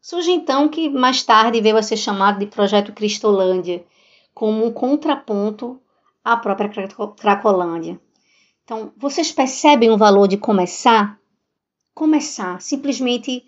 Surge 0.00 0.30
então 0.30 0.68
que 0.68 0.88
mais 0.88 1.22
tarde 1.22 1.60
veio 1.60 1.76
a 1.76 1.82
ser 1.82 1.96
chamado 1.96 2.38
de 2.38 2.46
Projeto 2.46 2.92
Cristolândia, 2.92 3.84
como 4.34 4.64
um 4.64 4.72
contraponto 4.72 5.78
à 6.24 6.36
própria 6.36 6.70
Cracolândia. 7.20 8.00
Então, 8.64 8.92
vocês 8.96 9.30
percebem 9.30 9.90
o 9.90 9.98
valor 9.98 10.26
de 10.26 10.38
começar? 10.38 11.18
Começar, 11.94 12.60
simplesmente 12.62 13.44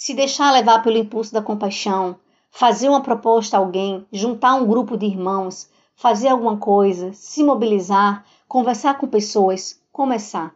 se 0.00 0.14
deixar 0.14 0.50
levar 0.50 0.82
pelo 0.82 0.96
impulso 0.96 1.30
da 1.30 1.42
compaixão, 1.42 2.16
fazer 2.50 2.88
uma 2.88 3.02
proposta 3.02 3.58
a 3.58 3.60
alguém, 3.60 4.06
juntar 4.10 4.54
um 4.54 4.66
grupo 4.66 4.96
de 4.96 5.04
irmãos, 5.04 5.68
fazer 5.94 6.28
alguma 6.28 6.56
coisa, 6.56 7.12
se 7.12 7.44
mobilizar, 7.44 8.24
conversar 8.48 8.96
com 8.96 9.06
pessoas, 9.06 9.78
começar. 9.92 10.54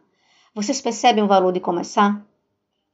Vocês 0.55 0.81
percebem 0.81 1.23
o 1.23 1.27
valor 1.27 1.53
de 1.53 1.59
começar? 1.59 2.25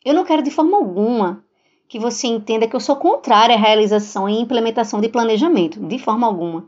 Eu 0.03 0.13
não 0.13 0.25
quero 0.25 0.43
de 0.43 0.51
forma 0.51 0.75
alguma 0.75 1.41
que 1.87 1.97
você 1.97 2.27
entenda 2.27 2.67
que 2.67 2.75
eu 2.75 2.81
sou 2.81 2.97
contrária 2.97 3.55
à 3.55 3.57
realização 3.57 4.27
e 4.27 4.37
implementação 4.37 4.99
de 4.99 5.07
planejamento, 5.07 5.79
de 5.79 5.99
forma 5.99 6.27
alguma. 6.27 6.65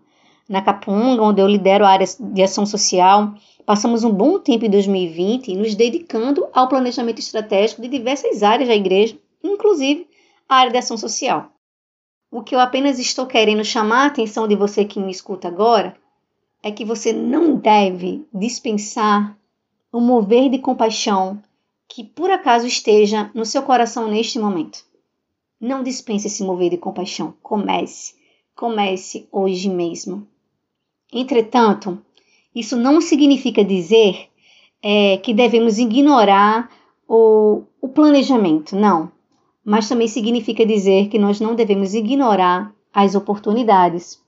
Na 0.47 0.61
Capunga, 0.61 1.21
onde 1.21 1.41
eu 1.41 1.47
lidero 1.47 1.83
a 1.83 1.89
área 1.89 2.07
de 2.21 2.41
ação 2.41 2.65
social, 2.65 3.33
passamos 3.65 4.05
um 4.05 4.11
bom 4.11 4.39
tempo 4.39 4.63
em 4.63 4.69
2020 4.69 5.57
nos 5.57 5.75
dedicando 5.75 6.47
ao 6.53 6.69
planejamento 6.69 7.19
estratégico 7.19 7.81
de 7.81 7.89
diversas 7.89 8.43
áreas 8.43 8.69
da 8.69 8.75
igreja, 8.75 9.17
inclusive 9.43 10.07
a 10.47 10.55
área 10.55 10.71
de 10.71 10.77
ação 10.77 10.97
social. 10.97 11.51
O 12.31 12.41
que 12.41 12.55
eu 12.55 12.59
apenas 12.59 12.97
estou 12.97 13.27
querendo 13.27 13.63
chamar 13.63 14.03
a 14.03 14.07
atenção 14.07 14.47
de 14.47 14.55
você 14.55 14.85
que 14.85 14.99
me 14.99 15.11
escuta 15.11 15.47
agora 15.47 15.95
é 16.63 16.71
que 16.71 16.85
você 16.85 17.13
não 17.13 17.55
deve 17.55 18.25
dispensar 18.33 19.37
o 19.91 19.99
mover 19.99 20.49
de 20.49 20.57
compaixão 20.57 21.41
que 21.87 22.03
por 22.03 22.31
acaso 22.31 22.65
esteja 22.65 23.29
no 23.35 23.45
seu 23.45 23.61
coração 23.61 24.07
neste 24.07 24.39
momento. 24.39 24.83
Não 25.61 25.83
dispense 25.83 26.29
se 26.29 26.43
mover 26.43 26.71
de 26.71 26.77
compaixão. 26.77 27.35
Comece. 27.43 28.15
Comece 28.55 29.27
hoje 29.31 29.69
mesmo. 29.69 30.27
Entretanto, 31.11 32.03
isso 32.55 32.75
não 32.75 32.99
significa 32.99 33.63
dizer 33.63 34.27
é, 34.81 35.17
que 35.17 35.33
devemos 35.33 35.77
ignorar 35.77 36.69
o, 37.07 37.63
o 37.79 37.87
planejamento, 37.87 38.75
não. 38.75 39.11
Mas 39.63 39.87
também 39.87 40.07
significa 40.07 40.65
dizer 40.65 41.07
que 41.07 41.17
nós 41.17 41.39
não 41.39 41.55
devemos 41.55 41.93
ignorar 41.93 42.73
as 42.93 43.15
oportunidades. 43.15 44.21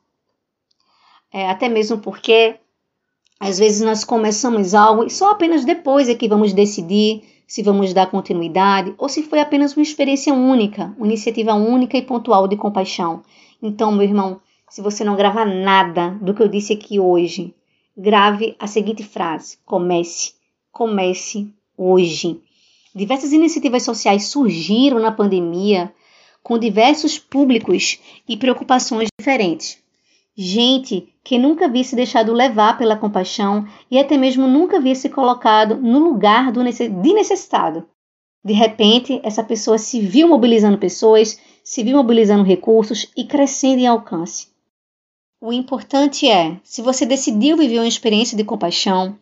É, 1.32 1.50
até 1.50 1.67
mesmo 1.67 1.98
porque 1.98 2.56
às 3.39 3.60
vezes 3.60 3.82
nós 3.82 4.04
começamos 4.04 4.74
algo 4.74 5.04
e 5.04 5.10
só 5.10 5.32
apenas 5.32 5.65
depois 5.65 6.08
é 6.08 6.15
que 6.15 6.30
vamos 6.30 6.54
decidir 6.54 7.24
se 7.48 7.62
vamos 7.62 7.93
dar 7.93 8.10
continuidade 8.10 8.93
ou 8.98 9.10
se 9.10 9.21
foi 9.24 9.39
apenas 9.39 9.76
uma 9.76 9.84
experiência 9.84 10.34
única, 10.34 10.93
uma 10.98 11.06
iniciativa 11.06 11.54
única 11.54 11.98
e 11.98 12.02
pontual 12.02 12.48
de 12.48 12.56
compaixão. 12.56 13.21
Então, 13.62 13.91
meu 13.91 14.04
irmão, 14.04 14.39
se 14.69 14.82
você 14.82 15.04
não 15.04 15.15
grava 15.15 15.45
nada 15.45 16.17
do 16.21 16.34
que 16.34 16.41
eu 16.41 16.48
disse 16.48 16.74
aqui 16.74 17.00
hoje, 17.00 17.54
grave 17.95 18.56
a 18.60 18.67
seguinte 18.67 19.04
frase: 19.04 19.58
comece, 19.65 20.34
comece 20.71 21.54
hoje. 21.78 22.41
Diversas 22.95 23.34
iniciativas 23.34 23.84
sociais 23.84 24.27
surgiram 24.27 24.99
na 24.99 25.12
pandemia 25.12 25.93
com 26.41 26.58
diversos 26.58 27.19
públicos 27.19 27.99
e 28.25 28.38
preocupações 28.38 29.10
diferentes. 29.19 29.77
Gente 30.38 31.13
que 31.21 31.38
nunca 31.38 31.65
havia 31.65 31.84
se 31.84 31.93
deixado 31.93 32.31
levar 32.31 32.77
pela 32.77 32.95
compaixão 32.95 33.67
e 33.91 33.99
até 33.99 34.15
mesmo 34.15 34.47
nunca 34.47 34.77
havia 34.77 34.95
se 34.95 35.10
colocado 35.10 35.75
no 35.75 35.99
lugar 35.99 36.53
do 36.53 36.63
de 36.63 37.13
necessitado. 37.13 37.86
De 38.43 38.53
repente, 38.53 39.19
essa 39.23 39.43
pessoa 39.43 39.77
se 39.77 39.99
viu 39.99 40.29
mobilizando 40.29 40.77
pessoas, 40.77 41.38
se 41.63 41.84
viu 41.84 41.97
mobilizando 41.97 42.43
recursos 42.43 43.12
e 43.17 43.25
crescendo 43.25 43.79
em 43.79 43.88
alcance. 43.88 44.47
O 45.41 45.51
importante 45.51 46.29
é, 46.29 46.58
se 46.63 46.81
você 46.81 47.05
decidiu 47.05 47.58
viver 47.58 47.79
uma 47.79 47.88
experiência 47.88 48.38
de 48.38 48.43
compaixão, 48.43 49.17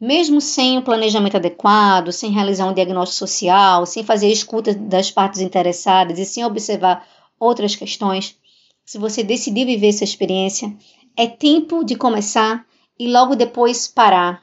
mesmo 0.00 0.40
sem 0.40 0.78
um 0.78 0.82
planejamento 0.82 1.36
adequado, 1.36 2.12
sem 2.12 2.30
realizar 2.30 2.66
um 2.66 2.74
diagnóstico 2.74 3.18
social, 3.18 3.84
sem 3.84 4.04
fazer 4.04 4.28
escuta 4.28 4.74
das 4.74 5.10
partes 5.10 5.40
interessadas 5.40 6.18
e 6.18 6.24
sem 6.24 6.44
observar 6.44 7.06
outras 7.38 7.74
questões, 7.74 8.36
se 8.84 8.96
você 8.96 9.22
decidiu 9.22 9.66
viver 9.66 9.88
essa 9.88 10.04
experiência, 10.04 10.74
é 11.16 11.26
tempo 11.26 11.84
de 11.84 11.94
começar 11.94 12.64
e 12.98 13.06
logo 13.06 13.36
depois 13.36 13.86
parar. 13.86 14.42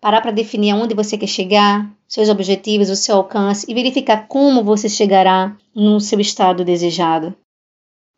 Parar 0.00 0.20
para 0.20 0.30
definir 0.30 0.70
aonde 0.70 0.94
você 0.94 1.18
quer 1.18 1.26
chegar, 1.26 1.90
seus 2.08 2.28
objetivos, 2.28 2.88
o 2.88 2.96
seu 2.96 3.16
alcance 3.16 3.66
e 3.68 3.74
verificar 3.74 4.26
como 4.26 4.64
você 4.64 4.88
chegará 4.88 5.56
no 5.74 6.00
seu 6.00 6.18
estado 6.20 6.64
desejado. 6.64 7.34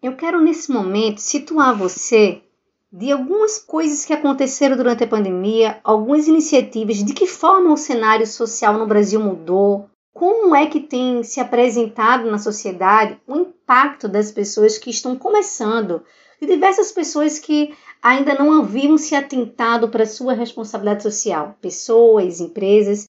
Eu 0.02 0.14
quero 0.14 0.40
nesse 0.40 0.70
momento 0.70 1.18
situar 1.18 1.76
você 1.76 2.42
de 2.92 3.12
algumas 3.12 3.59
coisas 3.59 4.05
que 4.05 4.12
aconteceram 4.12 4.77
durante 4.77 5.05
a 5.05 5.09
pandemia, 5.09 5.81
algumas 5.83 6.29
iniciativas, 6.29 6.96
de 7.05 7.12
que 7.12 7.27
forma 7.27 7.72
o 7.72 7.77
cenário 7.77 8.27
social 8.27 8.79
no 8.79 8.87
Brasil 8.87 9.20
mudou, 9.20 9.88
como 10.14 10.55
é 10.55 10.66
que 10.66 10.81
tem 10.81 11.22
se 11.22 11.40
apresentado 11.40 12.31
na 12.31 12.38
sociedade 12.38 13.20
o 13.27 13.37
impacto 13.37 14.09
das 14.09 14.33
pessoas 14.33 14.79
que 14.79 14.88
estão 14.88 15.14
começando, 15.14 16.03
de 16.40 16.46
diversas 16.46 16.90
pessoas 16.90 17.38
que 17.38 17.75
ainda 18.03 18.35
não 18.35 18.61
haviam 18.61 18.96
se 18.96 19.14
atentado 19.14 19.88
para 19.88 20.07
sua 20.07 20.33
responsabilidade 20.33 21.03
social, 21.03 21.57
pessoas, 21.61 22.40
empresas. 22.40 23.05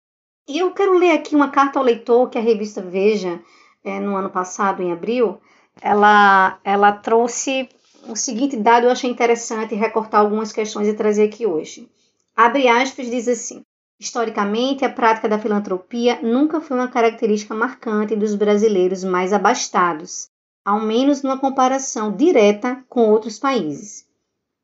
E 0.48 0.58
eu 0.58 0.72
quero 0.72 0.98
ler 0.98 1.12
aqui 1.12 1.34
uma 1.34 1.50
carta 1.50 1.78
ao 1.78 1.84
leitor 1.84 2.28
que 2.30 2.38
a 2.38 2.42
revista 2.42 2.80
Veja, 2.80 3.40
é, 3.84 3.98
no 3.98 4.14
ano 4.14 4.30
passado, 4.30 4.82
em 4.82 4.92
abril, 4.92 5.40
ela, 5.80 6.60
ela 6.62 6.92
trouxe 6.92 7.68
o 8.08 8.16
seguinte 8.16 8.56
dado, 8.56 8.86
eu 8.86 8.90
achei 8.90 9.10
interessante 9.10 9.74
recortar 9.74 10.20
algumas 10.20 10.52
questões 10.52 10.88
e 10.88 10.94
trazer 10.94 11.24
aqui 11.24 11.46
hoje. 11.46 11.88
Abre 12.36 12.68
aspas, 12.68 13.10
diz 13.10 13.28
assim: 13.28 13.62
Historicamente, 13.98 14.84
a 14.84 14.90
prática 14.90 15.28
da 15.28 15.38
filantropia 15.38 16.20
nunca 16.22 16.60
foi 16.60 16.76
uma 16.76 16.88
característica 16.88 17.54
marcante 17.54 18.16
dos 18.16 18.34
brasileiros 18.34 19.04
mais 19.04 19.32
abastados, 19.32 20.28
ao 20.64 20.80
menos 20.80 21.22
numa 21.22 21.38
comparação 21.38 22.10
direta 22.14 22.84
com 22.88 23.10
outros 23.10 23.38
países 23.38 24.10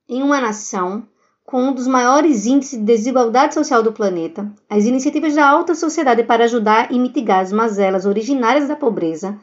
em 0.09 0.23
uma 0.23 0.41
nação 0.41 1.07
com 1.45 1.63
um 1.63 1.73
dos 1.73 1.87
maiores 1.87 2.47
índices 2.47 2.79
de 2.79 2.85
desigualdade 2.85 3.55
social 3.55 3.83
do 3.83 3.93
planeta, 3.93 4.51
as 4.69 4.85
iniciativas 4.85 5.35
da 5.35 5.49
alta 5.49 5.75
sociedade 5.75 6.23
para 6.23 6.45
ajudar 6.45 6.93
e 6.93 6.99
mitigar 6.99 7.41
as 7.41 7.53
mazelas 7.53 8.07
originárias 8.07 8.69
da 8.69 8.77
pobreza 8.77 9.39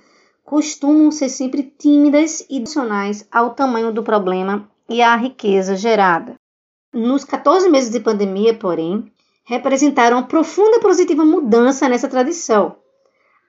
costumam 0.46 1.12
ser 1.12 1.28
sempre 1.28 1.64
tímidas 1.64 2.46
e 2.50 2.60
adicionais 2.60 3.28
ao 3.32 3.54
tamanho 3.54 3.92
do 3.92 4.04
problema 4.04 4.70
e 4.88 5.02
à 5.02 5.16
riqueza 5.16 5.76
gerada. 5.76 6.36
Nos 6.94 7.26
14 7.26 7.68
meses 7.70 7.90
de 7.90 8.00
pandemia, 8.00 8.54
porém, 8.54 9.12
representaram 9.44 10.24
profunda 10.24 10.78
e 10.78 10.82
positiva 10.82 11.26
mudança 11.26 11.90
nessa 11.90 12.08
tradição. 12.08 12.78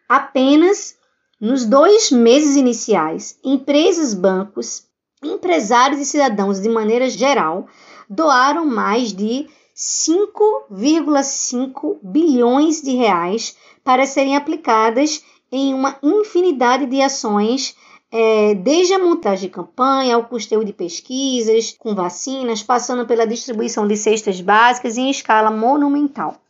Apenas 0.08 0.96
nos 1.40 1.66
dois 1.66 2.10
meses 2.10 2.56
iniciais, 2.56 3.38
empresas, 3.44 4.14
bancos 4.14 4.86
empresários 5.22 6.00
e 6.00 6.04
cidadãos, 6.04 6.60
de 6.60 6.68
maneira 6.68 7.08
geral, 7.08 7.66
doaram 8.08 8.66
mais 8.66 9.12
de 9.12 9.48
5,5 9.74 11.98
bilhões 12.02 12.80
de 12.80 12.92
reais 12.92 13.56
para 13.84 14.06
serem 14.06 14.36
aplicadas 14.36 15.22
em 15.50 15.72
uma 15.72 15.98
infinidade 16.02 16.86
de 16.86 17.00
ações, 17.00 17.76
é, 18.10 18.54
desde 18.54 18.94
a 18.94 18.98
montagem 18.98 19.48
de 19.48 19.54
campanha 19.54 20.14
ao 20.14 20.24
custeio 20.24 20.64
de 20.64 20.72
pesquisas 20.72 21.72
com 21.78 21.94
vacinas, 21.94 22.62
passando 22.62 23.06
pela 23.06 23.26
distribuição 23.26 23.86
de 23.86 23.96
cestas 23.96 24.40
básicas 24.40 24.96
em 24.96 25.10
escala 25.10 25.50
monumental. 25.50 26.40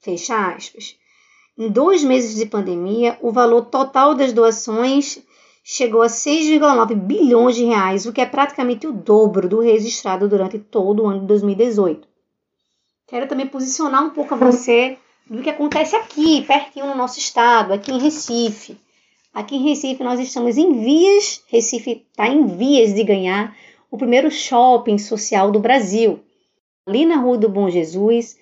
Fecha 0.00 0.48
aspas. 0.48 0.96
Em 1.56 1.70
dois 1.70 2.02
meses 2.02 2.34
de 2.34 2.46
pandemia, 2.46 3.16
o 3.22 3.30
valor 3.30 3.66
total 3.66 4.14
das 4.14 4.32
doações 4.32 5.22
chegou 5.62 6.02
a 6.02 6.06
6,9 6.06 6.94
bilhões 6.94 7.56
de 7.56 7.64
reais, 7.64 8.04
o 8.04 8.12
que 8.12 8.20
é 8.20 8.26
praticamente 8.26 8.86
o 8.86 8.92
dobro 8.92 9.48
do 9.48 9.60
registrado 9.60 10.28
durante 10.28 10.58
todo 10.58 11.02
o 11.02 11.06
ano 11.06 11.20
de 11.20 11.26
2018. 11.26 12.06
Quero 13.06 13.28
também 13.28 13.46
posicionar 13.46 14.04
um 14.04 14.10
pouco 14.10 14.34
a 14.34 14.36
você 14.36 14.98
do 15.28 15.42
que 15.42 15.50
acontece 15.50 15.96
aqui, 15.96 16.42
pertinho 16.42 16.86
no 16.86 16.94
nosso 16.94 17.18
estado, 17.18 17.72
aqui 17.72 17.90
em 17.90 17.98
Recife. 17.98 18.76
Aqui 19.32 19.56
em 19.56 19.68
Recife 19.68 20.04
nós 20.04 20.20
estamos 20.20 20.56
em 20.56 20.84
vias, 20.84 21.42
Recife 21.48 22.06
está 22.10 22.28
em 22.28 22.46
vias 22.46 22.94
de 22.94 23.02
ganhar 23.02 23.56
o 23.90 23.96
primeiro 23.96 24.30
shopping 24.30 24.98
social 24.98 25.50
do 25.50 25.58
Brasil, 25.58 26.20
ali 26.86 27.06
na 27.06 27.16
Rua 27.16 27.38
do 27.38 27.48
Bom 27.48 27.68
Jesus, 27.70 28.36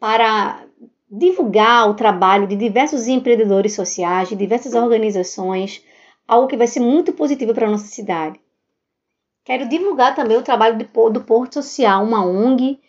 para 0.00 0.64
divulgar 1.10 1.90
o 1.90 1.94
trabalho 1.94 2.46
de 2.46 2.56
diversos 2.56 3.06
empreendedores 3.06 3.74
sociais, 3.74 4.30
de 4.30 4.36
diversas 4.36 4.74
organizações, 4.74 5.84
algo 6.26 6.48
que 6.48 6.56
vai 6.56 6.66
ser 6.66 6.80
muito 6.80 7.12
positivo 7.12 7.52
para 7.52 7.66
a 7.66 7.70
nossa 7.70 7.86
cidade. 7.86 8.40
Quero 9.44 9.68
divulgar 9.68 10.14
também 10.14 10.36
o 10.36 10.42
trabalho 10.42 10.78
do 10.78 11.20
Porto 11.20 11.54
Social, 11.54 12.04
uma 12.04 12.24
ONG 12.24 12.80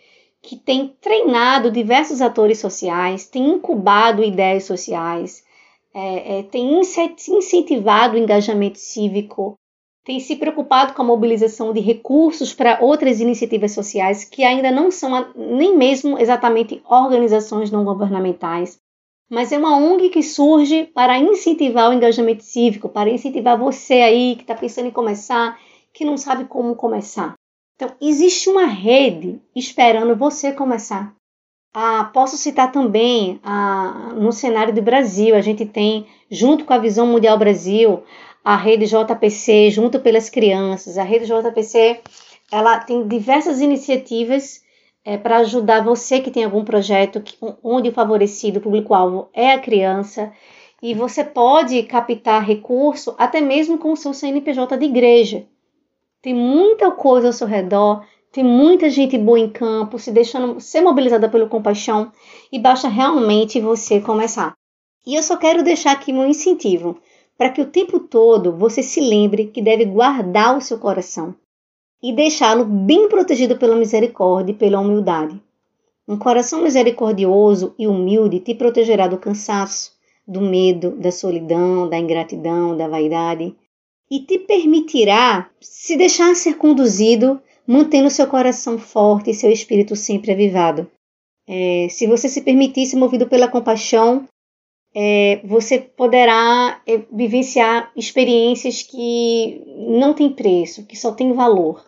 que 0.43 0.58
tem 0.58 0.93
treinado 0.99 1.71
diversos 1.71 2.21
atores 2.21 2.60
sociais, 2.60 3.25
tem 3.25 3.49
incubado 3.49 4.21
ideias 4.21 4.65
sociais, 4.65 5.41
é, 5.93 6.39
é, 6.39 6.43
tem 6.43 6.82
incentivado 6.82 8.15
o 8.15 8.19
engajamento 8.19 8.77
cívico, 8.77 9.56
tem 10.03 10.19
se 10.19 10.36
preocupado 10.36 10.93
com 10.93 11.01
a 11.01 11.06
mobilização 11.06 11.71
de 11.71 11.79
recursos 11.79 12.53
para 12.53 12.79
outras 12.82 13.21
iniciativas 13.21 13.71
sociais 13.71 14.25
que 14.25 14.43
ainda 14.43 14.69
não 14.69 14.91
são 14.91 15.32
nem 15.34 15.77
mesmo 15.77 16.19
exatamente 16.19 16.82
organizações 16.89 17.71
não 17.71 17.86
governamentais, 17.86 18.77
mas 19.29 19.53
é 19.53 19.58
uma 19.58 19.77
ONG 19.77 20.10
que 20.10 20.21
surge 20.21 20.84
para 20.93 21.17
incentivar 21.17 21.89
o 21.89 21.93
engajamento 21.93 22.43
cívico, 22.43 22.89
para 22.89 23.10
incentivar 23.10 23.58
você 23.58 23.93
aí 23.93 24.36
que 24.36 24.41
está 24.41 24.56
pensando 24.56 24.89
em 24.89 24.91
começar, 24.91 25.58
que 25.93 26.03
não 26.03 26.17
sabe 26.17 26.45
como 26.45 26.75
começar. 26.75 27.34
Então, 27.83 27.97
existe 27.99 28.49
uma 28.49 28.65
rede 28.65 29.41
esperando 29.53 30.15
você 30.15 30.53
começar. 30.53 31.13
Ah, 31.73 32.09
posso 32.13 32.37
citar 32.37 32.71
também 32.71 33.41
ah, 33.43 34.13
no 34.15 34.31
cenário 34.31 34.73
do 34.73 34.81
Brasil, 34.81 35.35
a 35.35 35.41
gente 35.41 35.65
tem, 35.65 36.05
junto 36.31 36.63
com 36.63 36.71
a 36.71 36.77
Visão 36.77 37.05
Mundial 37.05 37.37
Brasil, 37.37 38.01
a 38.41 38.55
rede 38.55 38.85
JPC, 38.85 39.69
junto 39.69 39.99
pelas 39.99 40.29
crianças. 40.29 40.97
A 40.97 41.03
rede 41.03 41.25
JPC 41.25 41.99
ela 42.49 42.79
tem 42.79 43.05
diversas 43.05 43.59
iniciativas 43.59 44.61
é, 45.03 45.17
para 45.17 45.39
ajudar 45.39 45.83
você 45.83 46.21
que 46.21 46.31
tem 46.31 46.45
algum 46.45 46.63
projeto 46.63 47.19
que, 47.19 47.35
onde 47.61 47.89
o 47.89 47.93
favorecido, 47.93 48.61
público-alvo 48.61 49.27
é 49.33 49.51
a 49.51 49.59
criança, 49.59 50.31
e 50.81 50.93
você 50.93 51.21
pode 51.21 51.83
captar 51.83 52.45
recurso 52.45 53.13
até 53.17 53.41
mesmo 53.41 53.77
com 53.77 53.91
o 53.91 53.97
seu 53.97 54.13
CNPJ 54.13 54.77
de 54.77 54.85
igreja. 54.85 55.45
Tem 56.23 56.33
muita 56.33 56.89
coisa 56.89 57.27
ao 57.27 57.33
seu 57.33 57.45
redor, 57.45 58.05
tem 58.31 58.45
muita 58.45 58.89
gente 58.89 59.17
boa 59.17 59.38
em 59.38 59.49
campo, 59.49 59.99
se 59.99 60.09
deixando 60.09 60.57
ser 60.57 60.79
mobilizada 60.79 61.27
pelo 61.27 61.49
compaixão, 61.49 62.13
e 62.49 62.57
basta 62.57 62.88
realmente 62.88 63.59
você 63.59 63.99
começar. 63.99 64.53
E 65.05 65.15
eu 65.15 65.21
só 65.21 65.36
quero 65.36 65.62
deixar 65.62 65.91
aqui 65.91 66.13
um 66.13 66.25
incentivo 66.25 66.97
para 67.38 67.49
que 67.49 67.59
o 67.59 67.65
tempo 67.65 67.99
todo 67.99 68.53
você 68.53 68.81
se 68.81 69.01
lembre 69.01 69.47
que 69.47 69.62
deve 69.62 69.83
guardar 69.83 70.57
o 70.57 70.62
seu 70.62 70.79
coração 70.79 71.36
e 72.01 72.13
deixá-lo 72.13 72.63
bem 72.63 73.09
protegido 73.09 73.57
pela 73.57 73.75
misericórdia 73.75 74.53
e 74.53 74.55
pela 74.55 74.79
humildade. 74.79 75.43
Um 76.07 76.17
coração 76.17 76.62
misericordioso 76.62 77.75
e 77.77 77.86
humilde 77.86 78.39
te 78.39 78.55
protegerá 78.55 79.09
do 79.09 79.17
cansaço, 79.17 79.91
do 80.25 80.39
medo, 80.39 80.91
da 80.91 81.12
solidão, 81.12 81.89
da 81.89 81.99
ingratidão, 81.99 82.77
da 82.77 82.88
vaidade 82.88 83.53
e 84.09 84.19
te 84.19 84.39
permitirá 84.39 85.49
se 85.59 85.95
deixar 85.97 86.35
ser 86.35 86.57
conduzido, 86.57 87.41
mantendo 87.65 88.09
seu 88.09 88.27
coração 88.27 88.77
forte 88.77 89.31
e 89.31 89.33
seu 89.33 89.51
espírito 89.51 89.95
sempre 89.95 90.31
avivado. 90.31 90.89
É, 91.47 91.87
se 91.89 92.07
você 92.07 92.29
se 92.29 92.41
permitir 92.41 92.85
ser 92.85 92.97
movido 92.97 93.27
pela 93.27 93.47
compaixão, 93.47 94.27
é, 94.95 95.41
você 95.43 95.79
poderá 95.79 96.81
é, 96.85 97.01
vivenciar 97.11 97.91
experiências 97.95 98.83
que 98.83 99.63
não 99.89 100.13
têm 100.13 100.29
preço, 100.29 100.85
que 100.85 100.95
só 100.95 101.11
têm 101.11 101.33
valor 101.33 101.83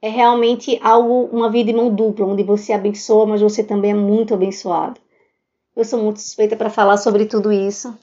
é 0.00 0.08
realmente 0.08 0.78
algo, 0.82 1.24
uma 1.32 1.50
vida 1.50 1.70
em 1.70 1.74
mão 1.74 1.92
dupla, 1.92 2.26
onde 2.26 2.42
você 2.42 2.72
abençoa, 2.72 3.26
mas 3.26 3.40
você 3.40 3.64
também 3.64 3.90
é 3.90 3.94
muito 3.94 4.34
abençoado. 4.34 5.00
Eu 5.74 5.84
sou 5.84 6.02
muito 6.02 6.20
suspeita 6.20 6.56
para 6.56 6.70
falar 6.70 6.96
sobre 6.96 7.26
tudo 7.26 7.52
isso, 7.52 7.96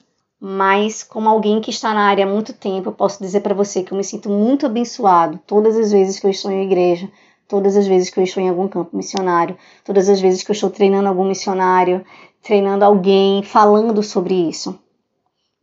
mas 0.48 1.02
como 1.02 1.28
alguém 1.28 1.60
que 1.60 1.70
está 1.70 1.92
na 1.92 2.08
área 2.08 2.24
há 2.24 2.28
muito 2.28 2.52
tempo, 2.52 2.88
eu 2.88 2.92
posso 2.92 3.22
dizer 3.22 3.40
para 3.40 3.54
você 3.54 3.82
que 3.82 3.92
eu 3.92 3.96
me 3.98 4.04
sinto 4.04 4.28
muito 4.28 4.66
abençoado 4.66 5.40
todas 5.46 5.76
as 5.76 5.90
vezes 5.90 6.20
que 6.20 6.26
eu 6.26 6.30
estou 6.30 6.50
em 6.50 6.64
igreja, 6.64 7.10
Todas 7.48 7.76
as 7.76 7.86
vezes 7.86 8.10
que 8.10 8.18
eu 8.18 8.24
estou 8.24 8.42
em 8.42 8.48
algum 8.48 8.66
campo 8.66 8.96
missionário, 8.96 9.56
todas 9.84 10.08
as 10.08 10.20
vezes 10.20 10.42
que 10.42 10.50
eu 10.50 10.54
estou 10.54 10.68
treinando 10.68 11.08
algum 11.08 11.24
missionário, 11.24 12.04
treinando 12.42 12.84
alguém, 12.84 13.40
falando 13.44 14.02
sobre 14.02 14.34
isso. 14.34 14.76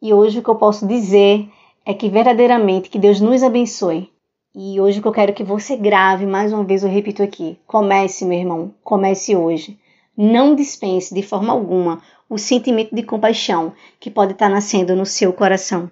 E 0.02 0.13
hoje 0.13 0.39
o 0.39 0.41
que 0.43 0.50
eu 0.50 0.56
posso 0.56 0.88
dizer 0.88 1.50
é 1.86 1.93
que 1.93 2.08
verdadeiramente 2.08 2.89
que 2.89 2.98
Deus 2.98 3.19
nos 3.19 3.43
abençoe. 3.43 4.10
E 4.56 4.80
hoje 4.80 5.00
o 5.00 5.02
que 5.02 5.08
eu 5.10 5.12
quero 5.12 5.34
que 5.34 5.43
você 5.43 5.76
grave, 5.76 6.26
mais 6.26 6.54
uma 6.54 6.63
vez 6.63 6.84
eu 6.84 6.89
repito 6.89 7.22
aqui, 7.22 7.60
comece, 7.67 8.24
meu 8.24 8.39
irmão, 8.39 8.74
comece 8.82 9.36
hoje. 9.36 9.78
Não 10.15 10.56
dispense 10.56 11.13
de 11.13 11.23
forma 11.23 11.52
alguma 11.52 12.02
o 12.30 12.38
sentimento 12.38 12.93
de 12.93 13.04
compaixão 13.04 13.73
que 13.99 14.12
pode 14.12 14.34
estar 14.34 14.49
nascendo 14.49 14.95
no 14.95 15.06
seu 15.06 15.34
coração. 15.34 15.89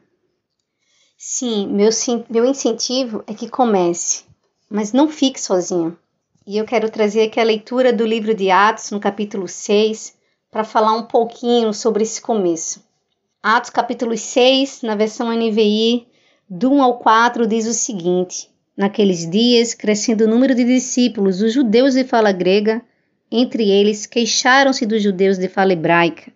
Sim, 1.18 1.68
meu, 1.68 1.90
meu 2.30 2.46
incentivo 2.46 3.24
é 3.28 3.34
que 3.34 3.50
comece, 3.50 4.24
mas 4.70 4.94
não 4.94 5.08
fique 5.08 5.40
sozinho. 5.40 5.98
E 6.46 6.58
eu 6.58 6.66
quero 6.66 6.90
trazer 6.90 7.24
aqui 7.24 7.40
a 7.40 7.44
leitura 7.44 7.94
do 7.94 8.06
livro 8.06 8.34
de 8.34 8.50
Atos, 8.50 8.90
no 8.92 9.00
capítulo 9.00 9.48
6, 9.48 10.16
para 10.50 10.64
falar 10.64 10.94
um 10.94 11.04
pouquinho 11.04 11.74
sobre 11.74 12.04
esse 12.04 12.20
começo. 12.20 12.84
Atos, 13.42 13.70
capítulo 13.70 14.18
6, 14.18 14.82
na 14.82 14.96
versão 14.96 15.32
NVI, 15.32 16.08
do 16.50 16.72
1 16.72 16.84
ao 16.84 16.98
4, 16.98 17.48
diz 17.48 17.68
o 17.68 17.74
seguinte: 17.74 18.50
Naqueles 18.76 19.30
dias, 19.30 19.74
crescendo 19.74 20.26
o 20.26 20.28
número 20.28 20.56
de 20.56 20.64
discípulos, 20.64 21.42
os 21.42 21.54
judeus 21.54 21.94
de 21.94 22.04
fala 22.04 22.32
grega, 22.32 22.84
entre 23.32 23.70
eles, 23.70 24.06
queixaram-se 24.06 24.86
dos 24.86 25.02
judeus 25.02 25.38
de 25.38 25.48
fala 25.48 25.74
hebraica, 25.74 26.32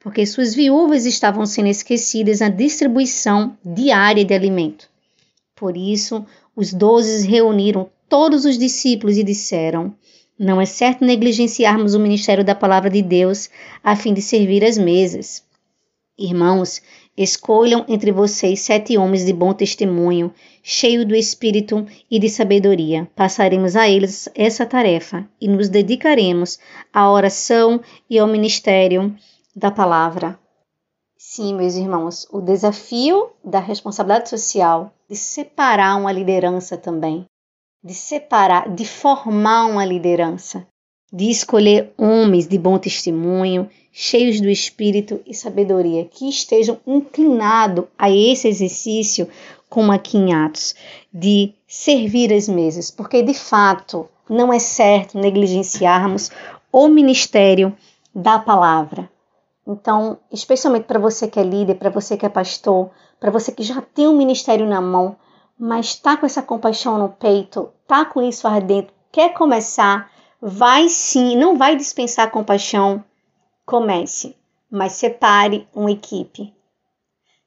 porque 0.00 0.26
suas 0.26 0.54
viúvas 0.54 1.06
estavam 1.06 1.46
sendo 1.46 1.68
esquecidas 1.68 2.40
na 2.40 2.48
distribuição 2.48 3.56
diária 3.64 4.24
de 4.24 4.34
alimento. 4.34 4.90
Por 5.54 5.76
isso, 5.76 6.26
os 6.56 6.72
doze 6.72 7.26
reuniram 7.26 7.88
todos 8.08 8.44
os 8.44 8.58
discípulos 8.58 9.16
e 9.16 9.22
disseram: 9.22 9.94
Não 10.38 10.60
é 10.60 10.66
certo 10.66 11.04
negligenciarmos 11.04 11.94
o 11.94 12.00
ministério 12.00 12.44
da 12.44 12.54
palavra 12.54 12.90
de 12.90 13.00
Deus 13.00 13.48
a 13.82 13.94
fim 13.94 14.12
de 14.12 14.20
servir 14.20 14.64
as 14.64 14.76
mesas. 14.76 15.44
Irmãos, 16.18 16.82
escolham 17.16 17.84
entre 17.88 18.10
vocês 18.10 18.60
sete 18.60 18.96
homens 18.96 19.24
de 19.24 19.32
bom 19.32 19.52
testemunho, 19.52 20.32
cheios 20.62 21.04
do 21.04 21.14
espírito 21.14 21.86
e 22.10 22.18
de 22.18 22.28
sabedoria. 22.28 23.08
Passaremos 23.14 23.76
a 23.76 23.88
eles 23.88 24.28
essa 24.34 24.64
tarefa 24.64 25.28
e 25.40 25.48
nos 25.48 25.68
dedicaremos 25.68 26.58
à 26.92 27.10
oração 27.10 27.80
e 28.08 28.18
ao 28.18 28.26
ministério 28.26 29.14
da 29.54 29.70
palavra. 29.70 30.38
Sim, 31.16 31.54
meus 31.54 31.76
irmãos, 31.76 32.26
o 32.32 32.40
desafio 32.40 33.30
da 33.44 33.60
responsabilidade 33.60 34.28
social 34.28 34.92
de 35.08 35.16
separar 35.16 35.96
uma 35.96 36.10
liderança 36.10 36.76
também, 36.76 37.24
de 37.82 37.94
separar, 37.94 38.68
de 38.68 38.84
formar 38.84 39.66
uma 39.66 39.84
liderança, 39.84 40.66
de 41.12 41.30
escolher 41.30 41.92
homens 41.98 42.48
de 42.48 42.56
bom 42.56 42.78
testemunho, 42.78 43.68
cheios 43.92 44.40
do 44.40 44.48
espírito 44.48 45.20
e 45.26 45.34
sabedoria, 45.34 46.06
que 46.06 46.28
estejam 46.28 46.80
inclinados 46.86 47.84
a 47.98 48.10
esse 48.10 48.48
exercício, 48.48 49.28
como 49.68 49.92
aqui 49.92 50.16
em 50.16 50.32
Atos, 50.32 50.74
de 51.12 51.52
servir 51.66 52.32
as 52.32 52.48
mesas, 52.48 52.90
porque 52.90 53.22
de 53.22 53.34
fato 53.34 54.08
não 54.28 54.52
é 54.52 54.58
certo 54.58 55.18
negligenciarmos 55.18 56.30
o 56.72 56.88
ministério 56.88 57.76
da 58.14 58.38
palavra. 58.38 59.10
Então, 59.66 60.18
especialmente 60.30 60.84
para 60.84 60.98
você 60.98 61.28
que 61.28 61.38
é 61.38 61.44
líder, 61.44 61.76
para 61.76 61.90
você 61.90 62.16
que 62.16 62.26
é 62.26 62.28
pastor, 62.28 62.90
para 63.20 63.30
você 63.30 63.52
que 63.52 63.62
já 63.62 63.80
tem 63.80 64.08
um 64.08 64.16
ministério 64.16 64.66
na 64.66 64.80
mão, 64.80 65.16
mas 65.58 65.86
está 65.86 66.16
com 66.16 66.26
essa 66.26 66.42
compaixão 66.42 66.98
no 66.98 67.10
peito, 67.10 67.70
está 67.82 68.04
com 68.04 68.20
isso 68.20 68.48
ardendo, 68.48 68.88
quer 69.12 69.32
começar, 69.34 70.10
vai 70.44 70.88
sim, 70.88 71.36
não 71.36 71.56
vai 71.56 71.76
dispensar 71.76 72.28
compaixão, 72.32 73.04
comece, 73.64 74.34
mas 74.68 74.94
separe 74.94 75.68
uma 75.72 75.92
equipe. 75.92 76.52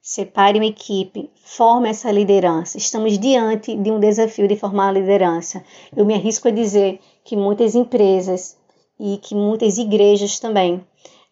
Separe 0.00 0.58
uma 0.58 0.66
equipe, 0.66 1.30
forme 1.44 1.90
essa 1.90 2.10
liderança. 2.10 2.78
Estamos 2.78 3.18
diante 3.18 3.76
de 3.76 3.90
um 3.90 4.00
desafio 4.00 4.48
de 4.48 4.56
formar 4.56 4.88
a 4.88 4.92
liderança. 4.92 5.62
Eu 5.94 6.06
me 6.06 6.14
arrisco 6.14 6.48
a 6.48 6.52
dizer 6.52 7.00
que 7.22 7.36
muitas 7.36 7.74
empresas 7.74 8.56
e 8.98 9.18
que 9.18 9.34
muitas 9.34 9.76
igrejas 9.76 10.38
também 10.38 10.82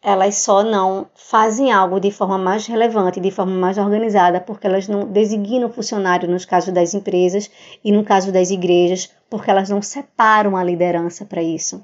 elas 0.04 0.36
só 0.36 0.62
não 0.62 1.06
fazem 1.14 1.72
algo 1.72 1.98
de 1.98 2.10
forma 2.10 2.36
mais 2.36 2.66
relevante, 2.66 3.18
de 3.18 3.30
forma 3.30 3.52
mais 3.52 3.78
organizada, 3.78 4.38
porque 4.38 4.66
elas 4.66 4.86
não 4.86 5.06
designam 5.06 5.70
funcionário 5.70 6.28
nos 6.28 6.44
casos 6.44 6.74
das 6.74 6.92
empresas 6.92 7.50
e 7.82 7.90
no 7.90 8.04
caso 8.04 8.30
das 8.30 8.50
igrejas, 8.50 9.10
porque 9.30 9.50
elas 9.50 9.70
não 9.70 9.80
separam 9.80 10.58
a 10.58 10.62
liderança 10.62 11.24
para 11.24 11.42
isso. 11.42 11.82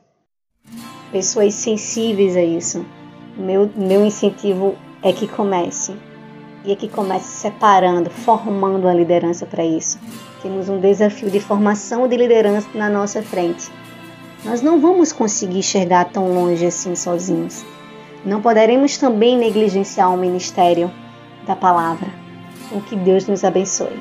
Pessoas 1.11 1.55
sensíveis 1.55 2.37
a 2.37 2.43
isso. 2.43 2.85
Meu, 3.39 3.71
meu 3.75 4.05
incentivo 4.05 4.77
é 5.03 5.15
que 5.15 5.27
comece. 5.27 5.97
E 6.63 6.73
é 6.73 6.77
que 6.77 6.91
comece 6.91 7.27
separando, 7.27 8.11
formando 8.11 8.87
a 8.87 8.93
liderança 8.93 9.47
para 9.47 9.65
isso. 9.65 9.99
Temos 10.43 10.69
um 10.69 10.79
desafio 10.79 11.31
de 11.31 11.41
formação 11.41 12.07
de 12.07 12.19
liderança 12.19 12.69
na 12.75 12.91
nossa 12.91 13.23
frente. 13.23 13.73
Nós 14.45 14.61
não 14.61 14.79
vamos 14.79 15.11
conseguir 15.11 15.61
enxergar 15.61 16.05
tão 16.13 16.35
longe 16.35 16.67
assim 16.67 16.95
sozinhos. 16.95 17.65
Não 18.25 18.43
poderemos 18.43 18.99
também 18.99 19.37
negligenciar 19.37 20.13
o 20.13 20.17
ministério 20.17 20.91
da 21.47 21.57
palavra. 21.57 22.09
O 22.71 22.81
que 22.81 22.95
Deus 22.95 23.27
nos 23.27 23.43
abençoe. 23.45 23.99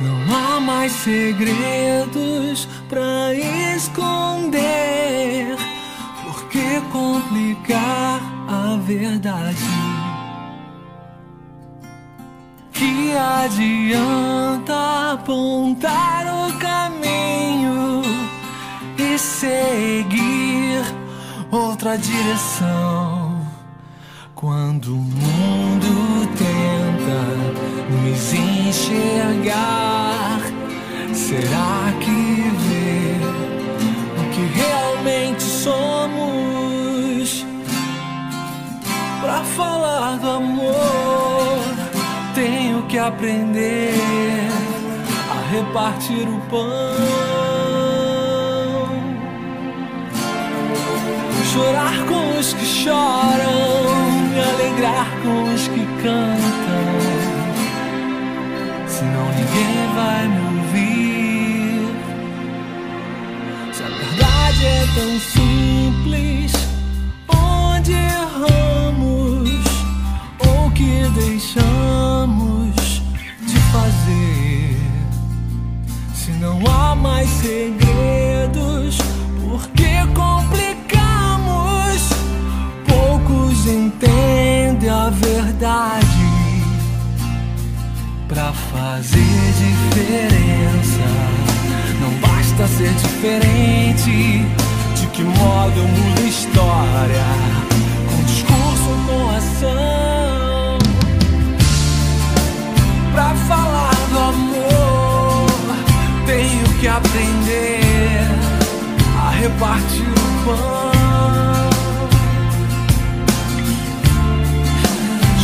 Não 0.00 0.36
há 0.36 0.60
mais 0.60 0.92
segredos 0.92 2.68
para 2.88 3.34
esconder. 3.76 5.56
Por 6.24 6.48
que 6.48 6.80
complicar 6.90 8.20
a 8.48 8.76
verdade? 8.78 9.62
Que 12.72 13.16
adianta 13.16 15.12
apontar 15.12 16.26
o 16.26 16.58
caminho 16.58 18.02
e 18.98 19.16
seguir 19.18 20.31
outra 21.52 21.96
direção. 21.98 23.40
Quando 24.34 24.94
o 24.94 24.96
mundo 24.96 26.26
tenta 26.36 27.22
nos 27.90 28.32
enxergar, 28.32 30.40
será 31.12 31.92
que 32.00 32.50
vê 32.58 33.18
o 34.18 34.22
que 34.30 34.40
realmente 34.58 35.42
somos? 35.42 37.44
Pra 39.20 39.44
falar 39.44 40.16
do 40.16 40.30
amor, 40.30 41.62
tenho 42.34 42.82
que 42.86 42.96
aprender 42.98 43.92
a 45.30 45.34
repartir 45.52 46.26
o 46.26 46.40
pão. 46.50 47.51
Chorar 51.52 52.06
com 52.06 52.38
os 52.38 52.54
que 52.54 52.64
choram, 52.64 53.92
me 54.32 54.40
alegrar 54.40 55.06
com 55.22 55.52
os 55.52 55.68
que 55.68 55.86
cantam. 56.02 56.86
Senão 58.86 59.26
ninguém 59.38 59.94
vai 59.94 60.28
me 60.28 60.40
ouvir. 60.56 61.90
Se 63.74 63.82
a 63.82 63.88
verdade 63.88 64.64
é 64.64 64.86
tão 64.94 65.20
simples, 65.20 66.52
onde 67.28 67.92
erramos 67.92 69.66
ou 70.46 70.70
que 70.70 71.06
deixamos 71.20 73.02
de 73.42 73.58
fazer? 73.72 74.76
Se 76.14 76.30
não 76.32 76.58
há 76.66 76.94
mais 76.94 77.28
segredos, 77.28 77.81
fazer 88.92 89.52
diferença. 89.56 91.06
Não 91.98 92.10
basta 92.20 92.66
ser 92.68 92.92
diferente. 92.92 94.44
De 94.94 95.06
que 95.06 95.24
modo 95.24 95.78
eu 95.78 95.88
mudo 95.88 96.20
a 96.20 96.28
história? 96.28 97.24
Com 98.10 98.22
discurso 98.24 98.90
ou 98.90 98.98
com 99.06 99.30
ação? 99.30 100.78
Pra 103.14 103.34
falar 103.48 103.96
do 104.10 104.18
amor, 104.18 105.46
tenho 106.26 106.68
que 106.78 106.88
aprender 106.88 108.26
a 109.24 109.30
repartir 109.30 110.06
o 110.06 110.44
pão. 110.44 110.92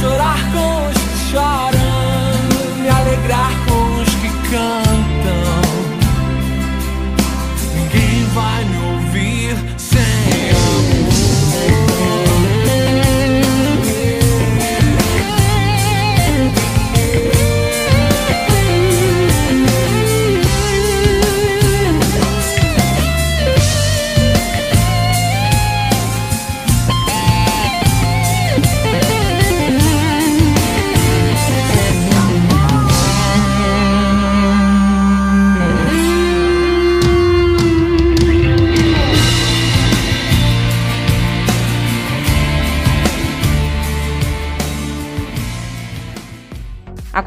chorar 0.00 0.38
com 0.52 0.88
os 0.88 0.94
que 0.94 1.32
choram, 1.32 1.77
me 4.50 4.87